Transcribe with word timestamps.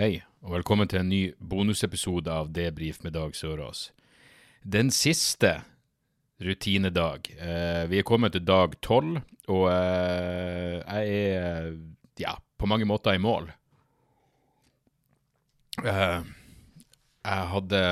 Hei, 0.00 0.22
og 0.40 0.54
velkommen 0.54 0.88
til 0.88 1.02
en 1.02 1.10
ny 1.12 1.18
bonusepisode 1.44 2.32
av 2.32 2.46
Debrif 2.56 3.02
med 3.04 3.12
Dag 3.12 3.34
Sørås. 3.36 3.90
Den 4.64 4.88
siste 4.96 5.50
rutinedag. 6.40 7.28
Eh, 7.36 7.84
vi 7.90 7.98
er 8.00 8.06
kommet 8.08 8.32
til 8.32 8.46
dag 8.48 8.78
tolv, 8.80 9.18
og 9.52 9.66
eh, 9.68 10.80
jeg 10.80 11.20
er 11.36 11.68
ja, 12.16 12.32
på 12.56 12.70
mange 12.72 12.88
måter 12.88 13.12
i 13.12 13.20
mål. 13.20 13.52
Eh, 15.84 16.18
jeg 17.20 17.52
hadde 17.52 17.84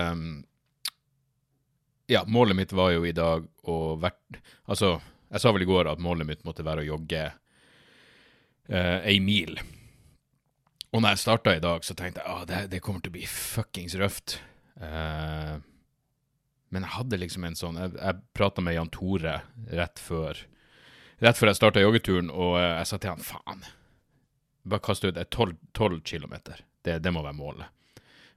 Ja, 2.08 2.24
målet 2.24 2.56
mitt 2.56 2.72
var 2.72 2.96
jo 2.96 3.04
i 3.04 3.12
dag 3.12 3.44
å 3.68 3.98
være 4.00 4.40
Altså, 4.64 4.96
jeg 5.28 5.44
sa 5.44 5.52
vel 5.52 5.68
i 5.68 5.72
går 5.76 5.92
at 5.92 6.00
målet 6.00 6.32
mitt 6.32 6.48
måtte 6.48 6.64
være 6.64 6.88
å 6.88 6.94
jogge 6.94 7.26
eh, 7.28 8.96
ei 9.04 9.20
mil. 9.20 9.60
Og 10.92 11.02
når 11.02 11.14
jeg 11.14 11.22
starta 11.24 11.56
i 11.56 11.62
dag, 11.62 11.84
så 11.84 11.94
tenkte 11.96 12.22
jeg 12.24 12.42
at 12.42 12.48
det, 12.48 12.60
det 12.72 12.82
kommer 12.84 13.02
til 13.04 13.12
å 13.12 13.18
bli 13.18 13.26
fuckings 13.28 13.96
røft. 14.00 14.38
Uh, 14.80 15.60
men 16.72 16.84
jeg 16.84 16.94
hadde 16.94 17.18
liksom 17.18 17.46
en 17.48 17.56
sånn 17.58 17.78
Jeg, 17.80 17.94
jeg 17.96 18.20
prata 18.36 18.62
med 18.62 18.76
Jan 18.76 18.90
Tore 18.94 19.32
rett 19.74 19.98
før 19.98 20.38
Rett 21.18 21.34
før 21.34 21.50
jeg 21.50 21.58
starta 21.58 21.82
joggeturen, 21.82 22.28
og 22.30 22.52
eh, 22.60 22.76
jeg 22.76 22.86
sa 22.86 22.98
til 23.02 23.10
han 23.10 23.24
faen. 23.26 23.64
Bare 24.70 24.84
kast 24.86 25.02
ut 25.02 25.16
12, 25.18 25.56
12 25.74 25.96
kilometer. 26.06 26.60
Det, 26.86 27.00
det 27.02 27.10
må 27.10 27.24
være 27.24 27.34
målet. 27.34 27.72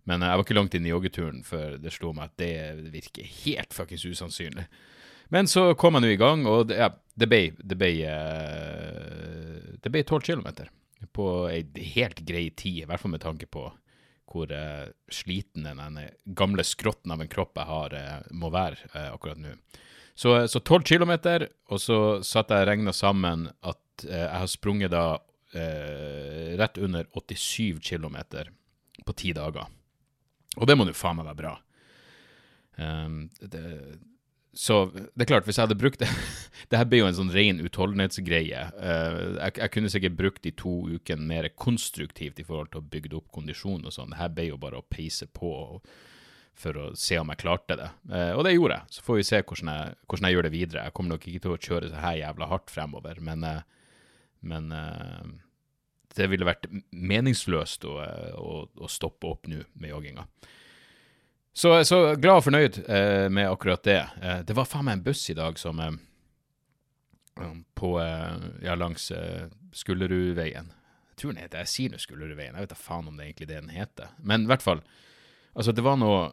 Men 0.09 0.25
jeg 0.25 0.39
var 0.39 0.41
ikke 0.41 0.57
langt 0.57 0.73
inn 0.79 0.87
i 0.87 0.89
joggeturen 0.89 1.43
før 1.45 1.75
det 1.77 1.93
slo 1.93 2.09
meg 2.17 2.31
at 2.31 2.41
det 2.41 2.89
virker 2.95 3.29
helt 3.43 3.77
fuckings 3.77 4.07
usannsynlig. 4.09 4.65
Men 5.29 5.45
så 5.45 5.75
kom 5.77 5.99
jeg 5.99 6.07
nå 6.07 6.09
i 6.15 6.17
gang, 6.23 6.47
og 6.49 6.71
det, 6.71 6.79
ja, 6.81 6.89
det 7.21 7.29
ble 7.29 7.43
Det 7.61 7.77
ble, 7.77 7.91
eh, 8.09 9.77
det 9.77 9.93
ble 9.93 10.01
12 10.01 10.25
kilometer 10.31 10.73
på 11.15 11.27
ei 11.49 11.63
helt 11.95 12.21
grei 12.27 12.49
tid, 12.49 12.83
i 12.83 12.89
hvert 12.89 13.01
fall 13.01 13.15
med 13.15 13.23
tanke 13.23 13.49
på 13.51 13.67
hvor 14.31 14.51
eh, 14.55 14.91
sliten 15.11 15.65
den 15.67 15.97
gamle 16.37 16.63
skrotten 16.63 17.11
av 17.11 17.21
en 17.21 17.31
kropp 17.31 17.57
jeg 17.59 17.67
har, 17.67 17.95
eh, 17.97 18.29
må 18.31 18.51
være 18.53 18.77
eh, 18.93 19.09
akkurat 19.11 19.41
nå. 19.41 19.55
Så, 20.15 20.35
så 20.47 20.59
12 20.59 20.83
kilometer, 20.87 21.47
og 21.71 21.81
så 21.81 21.97
satt 22.23 22.51
jeg 22.53 22.63
og 22.63 22.69
regna 22.69 22.93
sammen 22.95 23.49
at 23.59 24.05
eh, 24.05 24.23
jeg 24.23 24.39
har 24.43 24.51
sprunget 24.51 24.93
da 24.93 25.05
eh, 25.57 26.53
rett 26.59 26.79
under 26.79 27.07
87 27.11 27.81
kilometer 27.83 28.51
på 29.05 29.17
ti 29.17 29.33
dager. 29.35 29.67
Og 30.59 30.67
det 30.67 30.77
må 30.77 30.87
jo 30.87 30.95
faen 30.95 31.19
meg 31.19 31.29
være 31.31 31.41
bra. 31.41 31.53
Um, 32.77 33.29
det, 33.39 33.61
så 34.53 34.85
det 34.91 35.23
er 35.23 35.29
klart, 35.29 35.45
hvis 35.47 35.55
jeg 35.57 35.63
hadde 35.63 35.79
brukt 35.79 36.01
det 36.01 36.09
Det 36.71 36.79
her 36.79 36.87
blir 36.87 37.01
jo 37.01 37.07
en 37.09 37.15
sånn 37.17 37.31
ren 37.33 37.59
utholdenhetsgreie. 37.63 38.59
Eh, 38.79 39.15
jeg, 39.41 39.55
jeg 39.57 39.71
kunne 39.73 39.89
sikkert 39.91 40.15
brukt 40.15 40.43
de 40.45 40.53
to 40.55 40.73
ukene 40.87 41.25
mer 41.27 41.49
konstruktivt 41.59 42.39
i 42.39 42.45
forhold 42.47 42.69
til 42.71 42.79
å 42.79 42.89
bygge 42.93 43.17
opp 43.17 43.27
kondisjon 43.35 43.83
og 43.87 43.91
sånn. 43.95 44.13
Det 44.13 44.19
her 44.21 44.31
ble 44.31 44.45
jo 44.51 44.59
bare 44.61 44.79
å 44.79 44.85
peise 44.87 45.27
på 45.27 45.51
for 46.61 46.77
å 46.77 46.85
se 46.99 47.17
om 47.19 47.31
jeg 47.33 47.41
klarte 47.41 47.75
det. 47.79 47.89
Eh, 48.13 48.31
og 48.37 48.45
det 48.47 48.53
gjorde 48.53 48.77
jeg. 48.77 48.95
Så 48.95 49.03
får 49.03 49.19
vi 49.19 49.27
se 49.27 49.41
hvordan 49.41 49.73
jeg, 49.73 49.97
hvordan 50.05 50.27
jeg 50.29 50.37
gjør 50.37 50.47
det 50.47 50.53
videre. 50.55 50.85
Jeg 50.85 50.95
kommer 50.95 51.15
nok 51.15 51.27
ikke 51.27 51.43
til 51.43 51.55
å 51.55 51.61
kjøre 51.67 51.91
så 51.91 52.05
her 52.05 52.19
jævla 52.21 52.49
hardt 52.53 52.71
fremover, 52.71 53.21
men, 53.27 53.47
eh, 53.47 53.61
men 54.53 54.71
det 56.15 56.31
ville 56.31 56.47
vært 56.47 56.69
meningsløst 56.91 57.87
å, 57.89 57.97
å, 58.39 58.55
å 58.67 58.91
stoppe 58.91 59.27
opp 59.31 59.51
nå 59.51 59.65
med 59.73 59.91
jogginga. 59.91 60.27
Så, 61.53 61.73
så 61.83 62.15
glad 62.15 62.39
og 62.39 62.45
fornøyd 62.45 62.77
eh, 62.87 63.27
med 63.33 63.49
akkurat 63.51 63.83
det. 63.83 63.99
Eh, 64.23 64.39
det 64.47 64.55
var 64.55 64.69
faen 64.69 64.85
meg 64.87 64.99
en 64.99 65.03
buss 65.03 65.25
i 65.29 65.35
dag 65.35 65.57
som 65.59 65.81
eh, 65.83 65.97
på, 67.75 67.89
eh, 67.99 68.45
ja, 68.63 68.75
langs 68.79 69.09
eh, 69.11 69.49
Skullerudveien. 69.75 70.71
Jeg 71.11 71.19
tror 71.19 71.33
den 71.33 71.43
heter 71.43 71.65
Jeg 71.65 71.71
sier 71.73 71.91
nå 71.91 71.99
Skullerudveien, 71.99 72.55
jeg 72.55 72.65
vet 72.65 72.71
da 72.71 72.79
faen 72.79 73.09
om 73.11 73.17
det 73.17 73.25
er 73.25 73.29
egentlig 73.33 73.49
det 73.51 73.59
den 73.59 73.75
heter. 73.75 74.15
Men 74.23 74.47
i 74.47 74.51
hvert 74.51 74.63
fall. 74.63 74.83
Altså, 75.51 75.75
det 75.75 75.83
var 75.83 75.99
noe 75.99 76.31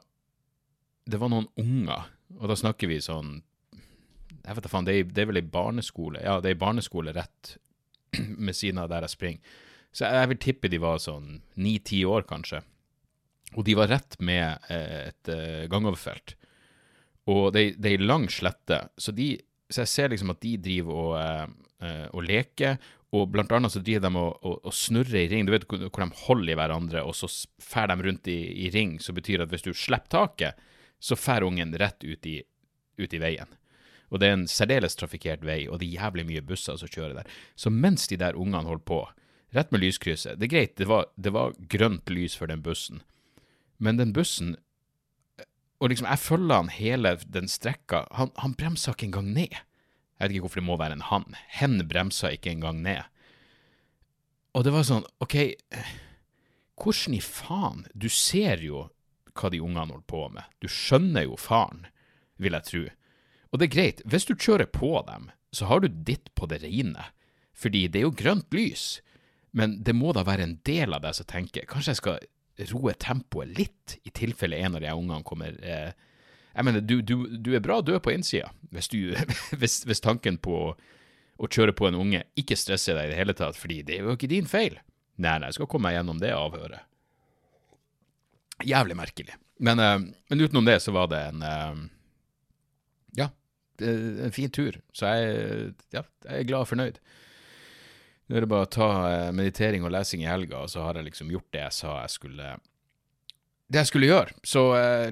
Det 1.08 1.18
var 1.18 1.32
noen 1.32 1.48
unger, 1.58 2.06
og 2.38 2.50
da 2.52 2.54
snakker 2.60 2.86
vi 2.86 3.00
sånn 3.02 3.40
Jeg 3.72 4.54
vet 4.54 4.62
da 4.62 4.70
faen, 4.70 4.86
det 4.86 4.94
er, 4.94 5.08
det 5.10 5.24
er 5.24 5.30
vel 5.32 5.40
ei 5.42 5.46
barneskole? 5.58 6.22
Ja, 6.22 6.38
det 6.38 6.52
er 6.52 6.54
ei 6.54 6.62
barneskole 6.62 7.14
rett 7.16 7.56
med 8.46 8.54
siden 8.54 8.78
av 8.78 8.88
der 8.92 9.02
jeg 9.04 9.16
springer. 9.16 9.56
Så 9.90 10.04
jeg, 10.06 10.14
jeg 10.22 10.30
vil 10.30 10.44
tippe 10.46 10.70
de 10.70 10.78
var 10.80 11.02
sånn 11.02 11.40
ni-ti 11.58 12.04
år, 12.06 12.22
kanskje. 12.28 12.62
Og 13.56 13.64
de 13.64 13.76
var 13.78 13.90
rett 13.92 14.18
med 14.20 14.68
eh, 14.68 15.08
et 15.08 15.32
eh, 15.32 15.64
gangoverfelt. 15.70 16.36
Og 17.28 17.52
det, 17.54 17.64
er 17.80 17.96
ei 17.96 18.00
lang 18.00 18.26
slette, 18.32 18.80
så, 18.96 19.12
de, 19.12 19.34
så 19.68 19.82
jeg 19.84 19.92
ser 19.92 20.12
liksom 20.12 20.32
at 20.32 20.40
de 20.44 20.54
driver 20.64 21.00
og, 21.02 21.56
eh, 21.84 22.06
og 22.12 22.24
leker. 22.24 22.78
Og 23.16 23.28
blant 23.32 23.52
annet 23.56 23.72
så 23.72 23.80
driver 23.84 24.04
de 24.04 24.20
og, 24.20 24.40
og, 24.44 24.56
og 24.68 24.74
snurrer 24.76 25.22
i 25.22 25.28
ring. 25.32 25.46
Du 25.48 25.54
vet 25.54 25.64
hvor 25.68 26.04
de 26.04 26.22
holder 26.26 26.52
i 26.52 26.58
hverandre, 26.60 27.04
og 27.04 27.16
så 27.16 27.28
fær 27.62 27.88
de 27.88 27.96
rundt 28.04 28.28
i, 28.28 28.40
i 28.66 28.72
ring, 28.74 28.98
som 29.00 29.16
betyr 29.16 29.44
at 29.44 29.52
hvis 29.52 29.64
du 29.64 29.72
slipper 29.72 30.12
taket, 30.12 30.68
så 31.00 31.16
fær 31.16 31.46
ungen 31.46 31.76
rett 31.80 32.04
ut 32.04 32.28
i, 32.28 32.40
ut 33.00 33.14
i 33.14 33.22
veien. 33.22 33.56
Og 34.08 34.20
det 34.20 34.28
er 34.28 34.38
en 34.38 34.48
særdeles 34.48 34.96
trafikkert 34.96 35.44
vei, 35.44 35.62
og 35.68 35.80
det 35.80 35.88
er 35.88 36.02
jævlig 36.02 36.24
mye 36.28 36.44
busser 36.44 36.78
som 36.80 36.88
kjører 36.90 37.20
der. 37.20 37.32
Så 37.60 37.72
mens 37.72 38.08
de 38.08 38.16
der 38.20 38.36
ungene 38.36 38.64
holder 38.68 38.86
på, 38.88 39.02
rett 39.56 39.70
med 39.72 39.80
lyskrysset 39.80 40.36
Det 40.36 40.48
er 40.48 40.52
greit, 40.52 40.74
det 40.76 40.88
var, 40.88 41.08
det 41.16 41.32
var 41.32 41.56
grønt 41.72 42.08
lys 42.12 42.36
for 42.36 42.48
den 42.48 42.64
bussen. 42.64 43.02
Men 43.78 43.96
den 43.96 44.12
bussen 44.12 44.56
Og 45.78 45.92
liksom, 45.92 46.08
jeg 46.10 46.18
følger 46.18 46.56
han 46.56 46.70
hele 46.74 47.12
den 47.22 47.46
strekka. 47.46 48.00
Han, 48.18 48.32
han 48.42 48.56
bremsa 48.58 48.90
ikke 48.96 49.06
engang 49.06 49.28
ned. 49.30 49.54
Jeg 50.18 50.24
vet 50.24 50.32
ikke 50.34 50.48
hvorfor 50.48 50.58
det 50.58 50.66
må 50.66 50.76
være 50.80 50.96
en 50.98 51.04
han. 51.06 51.36
Hen 51.54 51.76
bremsa 51.86 52.32
ikke 52.34 52.50
engang 52.50 52.80
ned. 52.82 53.04
Og 54.58 54.64
det 54.66 54.72
var 54.74 54.82
sånn, 54.88 55.06
OK, 55.22 55.36
hvordan 56.82 57.14
i 57.14 57.20
faen? 57.22 57.84
Du 57.94 58.08
ser 58.10 58.58
jo 58.64 58.88
hva 59.38 59.50
de 59.54 59.60
ungene 59.62 59.86
holder 59.86 60.08
på 60.10 60.24
med. 60.34 60.48
Du 60.58 60.66
skjønner 60.66 61.28
jo 61.28 61.38
faren, 61.38 61.86
vil 62.42 62.58
jeg 62.58 62.66
tro. 62.66 62.84
Og 63.52 63.60
det 63.60 63.68
er 63.68 63.76
greit, 63.76 64.02
hvis 64.02 64.26
du 64.26 64.34
kjører 64.34 64.66
på 64.66 64.90
dem, 65.06 65.30
så 65.54 65.70
har 65.70 65.84
du 65.84 65.88
ditt 65.88 66.32
på 66.34 66.48
det 66.50 66.64
reine. 66.64 67.06
Fordi 67.54 67.86
det 67.86 68.02
er 68.02 68.08
jo 68.08 68.16
grønt 68.18 68.50
lys. 68.54 68.98
Men 69.54 69.78
det 69.86 69.94
må 69.96 70.12
da 70.12 70.26
være 70.26 70.44
en 70.44 70.58
del 70.66 70.94
av 70.94 71.06
deg 71.06 71.16
som 71.16 71.28
tenker 71.28 71.70
kanskje 71.70 71.94
jeg 71.94 72.00
skal 72.02 72.26
roe 72.72 72.94
tempoet 72.98 73.50
litt, 73.56 73.96
i 74.04 74.10
tilfelle 74.10 74.58
en 74.58 74.76
av 74.78 74.82
de 74.82 74.92
ungene 74.92 75.24
kommer 75.26 75.54
eh, 75.62 75.90
Jeg 76.54 76.66
mener, 76.66 76.82
du, 76.82 77.00
du, 77.02 77.14
du, 77.38 77.52
er 77.54 77.62
bra 77.62 77.80
død 77.80 78.00
på 78.02 78.12
innsida 78.14 78.50
hvis, 78.74 78.90
hvis, 79.60 79.82
hvis 79.86 80.04
tanken 80.04 80.40
på 80.42 80.74
å 81.38 81.46
kjøre 81.46 81.74
på 81.76 81.86
en 81.86 81.98
unge 81.98 82.24
ikke 82.38 82.58
stresser 82.58 82.98
deg 82.98 83.08
i 83.08 83.12
det 83.12 83.18
hele 83.20 83.34
tatt, 83.38 83.58
fordi 83.58 83.82
det 83.86 83.98
er 83.98 84.08
jo 84.08 84.16
ikke 84.18 84.30
din 84.30 84.48
feil. 84.50 84.80
Nei, 85.18 85.36
nei, 85.38 85.50
jeg 85.50 85.58
skal 85.60 85.68
komme 85.70 85.86
meg 85.86 85.98
gjennom 85.98 86.18
det 86.18 86.32
avhøret. 86.34 86.82
Jævlig 88.66 88.96
merkelig. 88.98 89.36
Men, 89.62 89.78
eh, 89.78 90.00
men 90.30 90.42
utenom 90.42 90.66
det 90.66 90.80
så 90.82 90.94
var 90.94 91.06
det 91.12 91.22
en 91.30 91.46
eh, 91.46 91.84
Ja, 93.20 93.28
en 93.86 94.34
fin 94.34 94.50
tur. 94.50 94.80
Så 94.90 95.06
jeg, 95.14 95.72
ja, 95.94 96.02
jeg 96.26 96.42
er 96.42 96.50
glad 96.50 96.66
og 96.66 96.70
fornøyd. 96.72 96.98
Nå 98.28 98.36
er 98.36 98.44
det 98.44 98.50
bare 98.50 98.66
å 98.66 98.72
ta 98.72 98.88
meditering 99.32 99.86
og 99.86 99.92
lesing 99.94 100.20
i 100.24 100.28
helga, 100.28 100.60
og 100.64 100.72
så 100.72 100.84
har 100.84 100.98
jeg 100.98 101.08
liksom 101.08 101.30
gjort 101.32 101.48
det 101.54 101.62
jeg 101.62 101.76
sa 101.78 101.94
jeg 102.02 102.12
skulle 102.12 102.48
Det 103.68 103.80
jeg 103.80 103.88
skulle 103.88 104.10
gjøre. 104.10 104.36
Så 104.44 104.62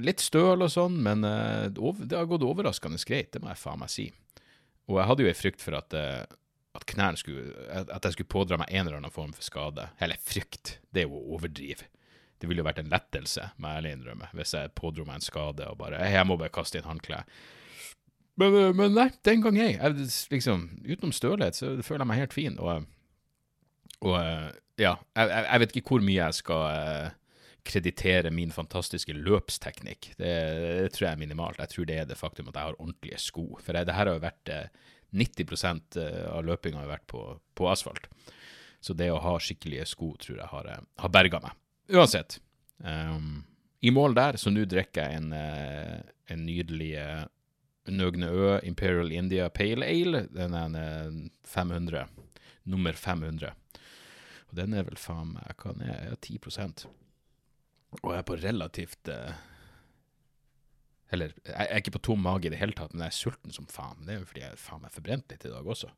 litt 0.05 0.21
støl 0.21 0.65
og 0.65 0.73
sånn, 0.73 0.99
men 1.05 1.25
det 1.25 2.13
har 2.13 2.29
gått 2.29 2.45
overraskende 2.45 3.01
greit, 3.09 3.33
det 3.33 3.41
må 3.41 3.49
jeg 3.53 3.63
faen 3.63 3.81
meg 3.81 3.93
si. 3.93 4.11
Og 4.87 5.01
jeg 5.01 5.09
hadde 5.11 5.25
jo 5.25 5.31
ei 5.31 5.37
frykt 5.37 5.65
for 5.65 5.79
at, 5.79 5.97
at 5.97 6.87
knærne 6.93 7.21
skulle 7.21 7.51
At 7.85 8.05
jeg 8.05 8.17
skulle 8.19 8.33
pådra 8.37 8.61
meg 8.61 8.71
en 8.71 8.87
eller 8.87 9.01
annen 9.01 9.15
form 9.15 9.35
for 9.37 9.45
skade. 9.45 9.89
Eller 9.99 10.21
frykt, 10.23 10.79
det 10.93 11.05
er 11.05 11.09
jo 11.09 11.19
å 11.19 11.37
overdrive. 11.37 11.89
Det 12.37 12.49
ville 12.49 12.61
jo 12.61 12.69
vært 12.69 12.83
en 12.83 12.93
lettelse, 12.93 13.51
må 13.57 13.71
jeg 13.71 13.81
ærlig 13.81 13.93
innrømme, 13.97 14.27
hvis 14.37 14.53
jeg 14.53 14.75
pådro 14.77 15.07
meg 15.09 15.19
en 15.19 15.25
skade 15.25 15.69
og 15.71 15.79
bare 15.81 16.03
Jeg 16.05 16.29
må 16.29 16.37
bare 16.37 16.53
kaste 16.53 16.79
inn 16.79 16.89
håndkleet. 16.89 17.39
Men, 18.37 18.77
men, 18.77 18.93
nei, 18.93 19.09
den 19.25 19.41
gang 19.41 19.57
jeg 19.57 19.95
liksom, 20.29 20.67
Utenom 20.85 21.15
stølhet 21.17 21.57
så 21.57 21.71
føler 21.81 22.05
jeg 22.05 22.11
meg 22.11 22.21
helt 22.21 22.37
fin. 22.37 22.59
og 22.61 22.85
og 24.05 24.17
ja, 24.77 24.97
jeg, 25.17 25.31
jeg, 25.33 25.61
vet 25.63 25.77
ikke 25.79 25.95
hvor 25.95 26.05
mye 26.05 26.19
jeg 26.19 26.37
skal 26.37 26.65
eh, 26.69 27.15
kreditere 27.67 28.33
min 28.35 28.53
fantastiske 28.55 29.15
løpsteknikk. 29.17 30.13
Det, 30.19 30.35
det, 30.83 30.91
tror 30.95 31.09
jeg 31.09 31.13
er 31.15 31.23
minimalt. 31.23 31.61
Jeg 31.63 31.73
tror 31.73 31.89
det 31.89 31.99
er 32.03 32.11
det 32.11 32.19
faktum 32.21 32.51
at 32.51 32.59
jeg 32.59 32.71
har 32.71 32.81
ordentlige 32.81 33.21
sko. 33.23 33.47
For 33.63 33.73
jeg, 33.73 33.89
det 33.89 33.97
her 33.97 34.11
har 34.11 34.19
jo 34.19 34.25
vært 34.27 34.53
eh, 34.53 34.69
90% 35.17 36.01
av 36.29 36.45
løpinga 36.45 36.83
har 36.83 36.93
vært 36.93 37.07
på, 37.09 37.23
på, 37.57 37.69
asfalt. 37.71 38.11
Så 38.85 38.95
det 38.95 39.09
å 39.11 39.23
ha 39.23 39.37
skikkelige 39.41 39.87
sko 39.89 40.13
tror 40.21 40.43
jeg 40.43 40.51
har, 40.51 40.69
har 41.01 41.15
berga 41.15 41.41
meg. 41.43 41.57
uansett. 41.95 42.41
Um, 42.85 43.47
I 43.81 43.91
mål 43.95 44.15
der, 44.19 44.37
så 44.37 44.53
nå 44.53 44.67
drikker 44.69 45.07
jeg 45.07 45.23
en, 45.23 45.33
en 45.33 46.43
nydelig 46.45 46.93
Nøgne 47.89 48.29
Ø 48.29 48.59
Imperial 48.67 49.13
India 49.15 49.49
Pale 49.49 49.87
Ale. 49.87 50.27
Den 50.35 50.55
er 50.55 50.77
en 50.77 51.31
500. 51.47 52.05
Nummer 52.65 52.93
500. 52.93 53.55
Og 54.51 54.57
den 54.61 54.77
er 54.77 54.87
vel 54.87 54.99
faen 55.01 55.35
meg 55.35 55.59
Hva 55.61 55.75
den 55.75 55.89
er 55.91 56.15
den? 56.15 56.17
10 56.23 56.89
Og 58.03 58.11
jeg 58.13 58.19
er 58.19 58.27
på 58.27 58.39
relativt 58.39 59.11
uh, 59.11 59.35
Eller, 61.11 61.35
jeg 61.47 61.69
er 61.71 61.83
ikke 61.83 61.97
på 61.99 62.05
tom 62.11 62.23
mage 62.23 62.49
i 62.49 62.53
det 62.55 62.61
hele 62.61 62.77
tatt, 62.77 62.95
men 62.95 63.07
jeg 63.07 63.15
er 63.15 63.21
sulten 63.21 63.55
som 63.55 63.69
faen. 63.71 64.07
Det 64.07 64.15
er 64.15 64.21
jo 64.21 64.31
fordi 64.31 64.45
jeg 64.45 64.59
faen 64.59 64.83
meg 64.83 64.95
forbrent 64.95 65.31
litt 65.31 65.47
i 65.47 65.53
dag 65.53 65.67
også 65.67 65.93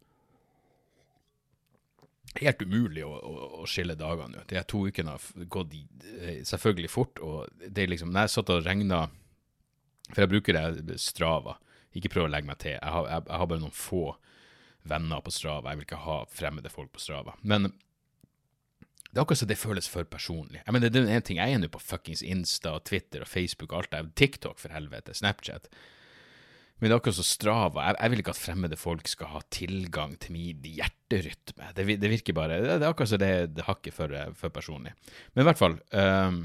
helt 2.37 2.63
umulig 2.63 3.05
å, 3.07 3.13
å, 3.13 3.49
å 3.63 3.67
skille 3.69 3.97
dagene. 3.99 4.45
De 4.51 4.61
to 4.69 4.85
ukene 4.89 5.15
har 5.15 5.49
gått 5.51 5.75
eh, 6.19 6.43
selvfølgelig 6.47 6.93
fort, 6.93 7.23
og 7.25 7.49
det 7.65 7.85
er 7.85 7.93
liksom 7.93 8.13
Når 8.13 8.27
jeg 8.27 8.35
satt 8.35 8.53
og 8.55 8.67
regna 8.67 9.07
For 10.13 10.25
jeg 10.25 10.33
bruker 10.33 10.59
det 10.85 10.99
Strava. 11.03 11.59
Ikke 11.97 12.13
prøv 12.13 12.29
å 12.29 12.33
legge 12.33 12.49
meg 12.49 12.61
til. 12.63 12.77
Jeg 12.77 12.95
har, 12.95 13.09
jeg, 13.09 13.27
jeg 13.27 13.41
har, 13.41 13.51
bare 13.51 13.65
noen 13.65 13.77
få 13.77 14.05
venner 14.89 15.23
på 15.25 15.33
Strava. 15.35 15.73
Jeg 15.73 15.81
vil 15.81 15.89
ikke 15.89 16.05
ha 16.05 16.19
fremmede 16.31 16.73
folk 16.73 16.93
på 16.95 17.03
Strava. 17.03 17.35
Men 17.43 17.73
det 19.09 19.17
er 19.17 19.25
akkurat 19.25 19.41
så 19.41 19.49
det 19.49 19.57
føles 19.57 19.87
for 19.89 20.05
personlig. 20.05 20.61
Jeg 20.67 20.75
mener, 20.75 20.91
det 20.93 21.01
er 21.01 21.15
en 21.17 21.25
ting. 21.25 21.39
Jeg 21.41 21.55
er 21.57 21.61
nå 21.63 21.71
på 21.73 21.81
fuckings 21.81 22.21
Insta 22.23 22.75
og 22.77 22.85
Twitter 22.89 23.25
og 23.25 23.31
Facebook 23.31 23.73
og 23.73 23.79
alt 23.81 23.95
det. 23.95 24.03
TikTok, 24.21 24.59
for 24.61 24.75
helvete. 24.75 25.15
Snapchat. 25.17 25.71
Men 26.79 26.91
det 26.91 26.95
er 26.95 27.01
akkurat 27.01 27.17
så 27.17 27.25
Strava. 27.27 27.87
Jeg, 27.89 27.97
jeg, 27.99 28.13
vil 28.13 28.23
ikke 28.23 28.35
at 28.37 28.41
fremmede 28.43 28.79
folk 28.79 29.09
skal 29.11 29.33
ha 29.33 29.41
tilgang 29.55 30.13
til 30.21 30.37
min 30.37 30.69
hjerterytme. 30.77 31.73
Det, 31.75 31.89
det 32.05 32.13
virker 32.13 32.37
bare 32.37 32.61
Det, 32.61 32.77
er 32.77 32.87
akkurat 32.91 33.15
så 33.15 33.19
det, 33.21 33.33
det 33.57 33.67
hakket 33.67 33.97
for, 33.97 34.15
for 34.39 34.55
personlig. 34.55 34.93
Men 35.33 35.43
i 35.43 35.49
hvert 35.49 35.63
fall 35.63 35.79
um, 35.91 36.45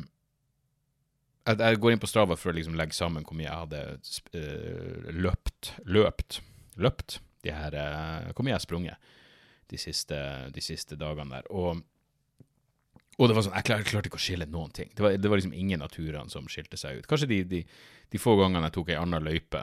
jeg, 1.44 1.60
jeg, 1.60 1.81
går 1.83 1.94
inn 1.94 2.01
på 2.01 2.10
Strava 2.10 2.39
for 2.39 2.54
å 2.54 2.57
liksom 2.57 2.80
legge 2.80 2.95
sammen 2.98 3.27
hvor 3.27 3.38
mye 3.38 3.50
jeg 3.50 3.60
hadde 3.65 3.83
uh, 4.39 5.13
løpt 5.19 5.75
Løpt. 5.83 6.39
Løpt 6.81 7.19
de 7.44 7.54
her 7.54 7.75
uh, 7.75 8.31
Hvor 8.31 8.48
mye 8.48 8.56
jeg 8.56 8.62
har 8.62 8.69
sprunget 8.71 9.12
de 9.74 9.80
siste, 9.80 10.18
de 10.54 10.62
siste 10.62 10.95
dagene 11.00 11.38
der. 11.38 11.45
Og 11.54 11.83
og 13.18 13.30
det 13.30 13.36
var 13.38 13.45
sånn, 13.45 13.56
jeg 13.60 13.68
klarte, 13.68 13.86
klarte, 13.89 14.10
ikke 14.10 14.18
å 14.19 14.24
skille 14.25 14.48
noen 14.50 14.74
ting. 14.74 14.89
Det 14.95 15.06
var, 15.06 15.15
det 15.21 15.30
var 15.30 15.38
liksom 15.38 15.54
ingen 15.54 15.83
av 15.86 15.92
turene 15.94 16.33
som 16.33 16.48
skilte 16.50 16.80
seg 16.80 17.00
ut. 17.00 17.07
Kanskje 17.10 17.30
de, 17.30 17.39
de, 17.50 17.62
de 18.10 18.21
få 18.21 18.33
gangene 18.39 18.69
jeg 18.71 18.75
tok 18.80 18.89
ei 18.89 18.98
anna 18.98 19.19
løype, 19.21 19.62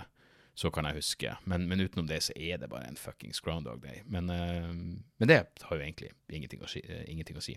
så 0.54 0.70
kan 0.74 0.86
jeg 0.86 1.00
huske. 1.00 1.34
Men, 1.50 1.66
men, 1.70 1.82
utenom 1.82 2.06
det 2.06 2.20
så 2.26 2.36
er 2.36 2.60
det 2.62 2.70
bare 2.70 2.86
en 2.90 2.98
fuckings 2.98 3.42
Groundhog 3.42 3.82
Day. 3.82 4.02
Men, 4.06 4.30
uh, 4.30 4.70
men 4.70 5.30
det 5.30 5.40
har 5.66 5.76
jo 5.76 5.82
egentlig 5.82 6.12
ingenting 6.30 6.62
å 6.62 6.70
si. 6.70 6.82
Uh, 6.86 7.02
ingenting 7.10 7.40
å 7.40 7.44
si. 7.44 7.56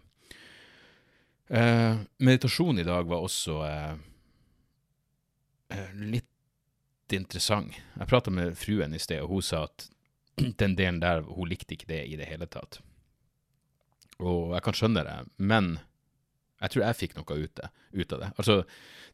Uh, 1.52 2.02
meditasjon 2.24 2.80
i 2.82 2.88
dag 2.88 3.10
var 3.10 3.26
også 3.26 3.60
litt 5.98 7.14
interessant. 7.14 7.74
Jeg 7.98 8.10
prata 8.10 8.32
med 8.34 8.58
fruen 8.58 8.94
i 8.94 9.02
sted, 9.02 9.22
og 9.22 9.36
hun 9.36 9.46
sa 9.46 9.66
at 9.68 9.88
den 10.62 10.78
delen 10.80 11.02
der, 11.04 11.22
hun 11.28 11.50
likte 11.50 11.78
ikke 11.78 11.90
det 11.92 12.04
i 12.10 12.18
det 12.18 12.30
hele 12.30 12.50
tatt. 12.50 12.80
Og 14.24 14.54
jeg 14.56 14.66
kan 14.66 14.78
skjønne 14.78 15.04
det, 15.08 15.18
men 15.38 15.76
jeg 16.64 16.74
tror 16.74 16.86
jeg 16.86 17.00
fikk 17.00 17.16
noe 17.18 17.38
ut, 17.44 17.64
av 17.64 18.22
det. 18.22 18.30
Altså, 18.40 18.62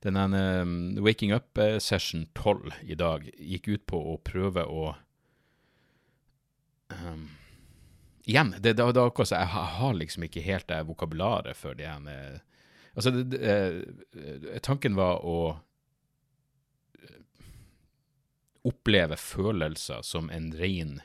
denne 0.06 0.26
um, 0.62 0.74
Waking 1.02 1.34
Up 1.34 1.58
uh, 1.58 1.80
Session 1.82 2.28
12 2.38 2.76
i 2.86 2.98
dag 3.00 3.26
gikk 3.36 3.72
ut 3.74 3.86
på 3.90 4.02
å 4.14 4.18
prøve 4.22 4.66
å 4.70 4.92
um, 6.94 7.26
Igjen, 8.30 8.54
det, 8.60 8.76
det, 8.78 8.86
det 8.94 9.02
akkurat 9.02 9.32
jeg, 9.34 9.42
jeg, 9.42 9.72
har 9.80 9.96
liksom 9.98 10.28
ikke 10.28 10.46
helt 10.46 10.68
det 10.70 10.84
vokabularet 10.86 11.58
for 11.58 11.78
det 11.78 11.88
ene 11.90 12.14
Altså, 12.94 13.14
det, 13.16 13.40
det, 13.40 14.60
tanken 14.66 14.98
var 14.98 15.24
å 15.26 15.40
oppleve 18.68 19.18
følelser 19.18 20.04
som 20.06 20.30
en 20.30 20.52
ren 20.60 21.00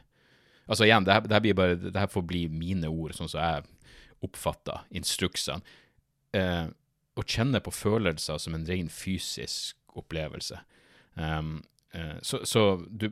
Altså 0.66 0.86
igjen, 0.88 1.04
det 1.06 1.12
her, 1.12 1.24
det 1.28 1.36
her, 1.36 1.56
bare, 1.56 1.76
det 1.76 1.96
her 1.96 2.10
får 2.10 2.24
bli 2.28 2.46
mine 2.48 2.88
ord, 2.88 3.12
sånn 3.16 3.30
som 3.30 3.40
jeg 3.40 3.74
oppfatter 4.25 4.85
instruksene 4.94 5.62
eh, 6.37 6.67
og 7.15 7.31
kjenner 7.31 7.62
på 7.62 7.73
følelser 7.75 8.41
som 8.43 8.56
en 8.56 8.67
ren 8.67 8.91
fysisk 8.91 9.79
opplevelse. 9.94 10.59
Um, 11.15 11.61
eh, 11.94 12.17
så, 12.26 12.41
så 12.49 12.65
du, 12.88 13.09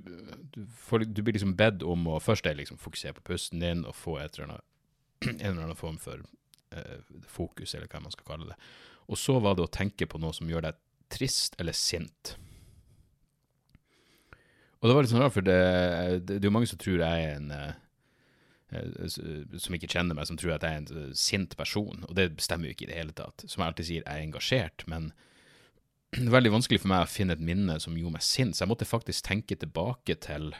du, 0.56 0.67
får, 0.88 1.06
du, 1.06 1.23
blir 1.23 1.37
liksom 1.37 1.55
bedt 1.59 1.85
om 1.87 2.09
å 2.11 2.20
først 2.23 2.49
liksom 2.59 2.81
fokusere 2.82 3.14
på 3.19 3.26
pusten 3.32 3.62
din 3.62 3.85
og 3.87 3.94
få 3.94 4.19
et 4.19 4.38
eller 4.38 4.56
annet, 4.56 4.69
en 5.31 5.53
eller 5.53 5.67
annen 5.69 5.79
form 5.79 6.00
for 6.03 6.25
eh, 6.75 6.99
fokus, 7.31 7.76
eller 7.76 7.91
hva 7.93 8.03
man 8.03 8.14
skal 8.14 8.26
kalle 8.32 8.50
det. 8.50 8.59
Og 9.06 9.19
så 9.19 9.38
var 9.43 9.59
det 9.59 9.67
å 9.67 9.73
tenke 9.73 10.09
på 10.11 10.19
noe 10.23 10.35
som 10.35 10.50
gjør 10.50 10.67
deg 10.67 10.81
trist 11.12 11.55
eller 11.62 11.76
sint. 11.76 12.35
Og 14.82 14.88
det 14.88 14.94
var 14.97 15.05
litt 15.05 15.12
sånn 15.12 15.23
rart, 15.23 15.37
for 15.37 15.47
det, 15.47 15.61
det, 16.26 16.41
det 16.41 16.43
er 16.43 16.49
jo 16.49 16.56
mange 16.56 16.67
som 16.67 16.81
tror 16.81 17.05
jeg 17.05 17.26
er 17.29 17.37
en 17.37 17.53
Eh, 17.55 17.73
som 19.60 19.76
ikke 19.76 19.90
kjenner 19.90 20.16
meg, 20.16 20.26
som 20.28 20.38
tror 20.40 20.54
at 20.56 20.64
jeg 20.66 20.78
er 20.78 20.82
en 20.82 21.04
eh, 21.04 21.14
sint 21.19 21.56
person. 21.58 22.04
Og 22.08 22.16
det 22.19 22.30
stemmer 22.42 22.69
jo 22.69 22.76
ikke 22.76 22.86
i 22.86 22.90
det 22.92 22.98
hele 22.98 23.14
tatt. 23.16 23.44
Som 23.46 23.62
jeg 23.62 23.69
alltid 23.69 23.88
sier, 23.88 24.02
jeg 24.06 24.10
er 24.10 24.26
engasjert, 24.26 24.84
men 24.90 25.12
det 26.16 26.26
er 26.26 26.36
veldig 26.36 26.54
vanskelig 26.56 26.82
for 26.82 26.92
meg 26.92 27.06
å 27.06 27.12
finne 27.12 27.36
et 27.36 27.44
minne 27.44 27.78
som 27.82 27.96
gjorde 27.98 28.19
meg 28.19 28.26
sint, 28.26 28.56
så 28.56 28.64
jeg 28.64 28.72
måtte 28.72 28.88
faktisk 28.88 29.28
tenke 29.28 29.58
tilbake 29.58 30.19
til 30.24 30.52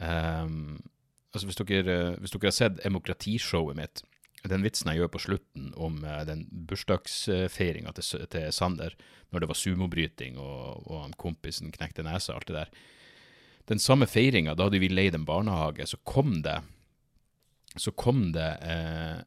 um, 0.00 0.76
Altså, 1.34 1.50
hvis 1.50 1.58
dere, 1.58 1.96
hvis 2.22 2.32
dere, 2.32 2.48
har 2.48 2.54
sett 2.56 2.78
demokratishowet 2.80 3.76
mitt, 3.76 4.00
den 4.48 4.62
vitsen 4.64 4.88
jeg 4.88 5.02
gjør 5.02 5.10
på 5.12 5.20
slutten 5.20 5.66
om 5.76 5.98
den 6.24 6.46
bursdagsfeiringa 6.70 7.92
til, 7.98 8.22
til, 8.32 8.46
Sander, 8.56 8.94
når 9.34 9.42
det 9.42 9.48
var 9.50 9.58
sumobryting 9.60 10.38
og, 10.40 10.86
og 10.88 11.12
kompisen 11.20 11.74
knekte 11.74 12.06
nesa, 12.06 12.38
alt 12.38 12.48
det 12.48 12.56
der 12.56 12.72
Den 13.68 13.82
samme 13.82 14.06
feiringa, 14.08 14.54
da 14.54 14.70
hadde 14.70 14.80
vi 14.80 14.88
leid 14.88 15.18
en 15.18 15.26
barnehage, 15.28 15.84
så 15.90 15.98
kom 16.08 16.38
det 16.46 16.56
så 17.80 17.92
kom 17.96 18.30
det 18.34 18.50
eh, 18.64 19.24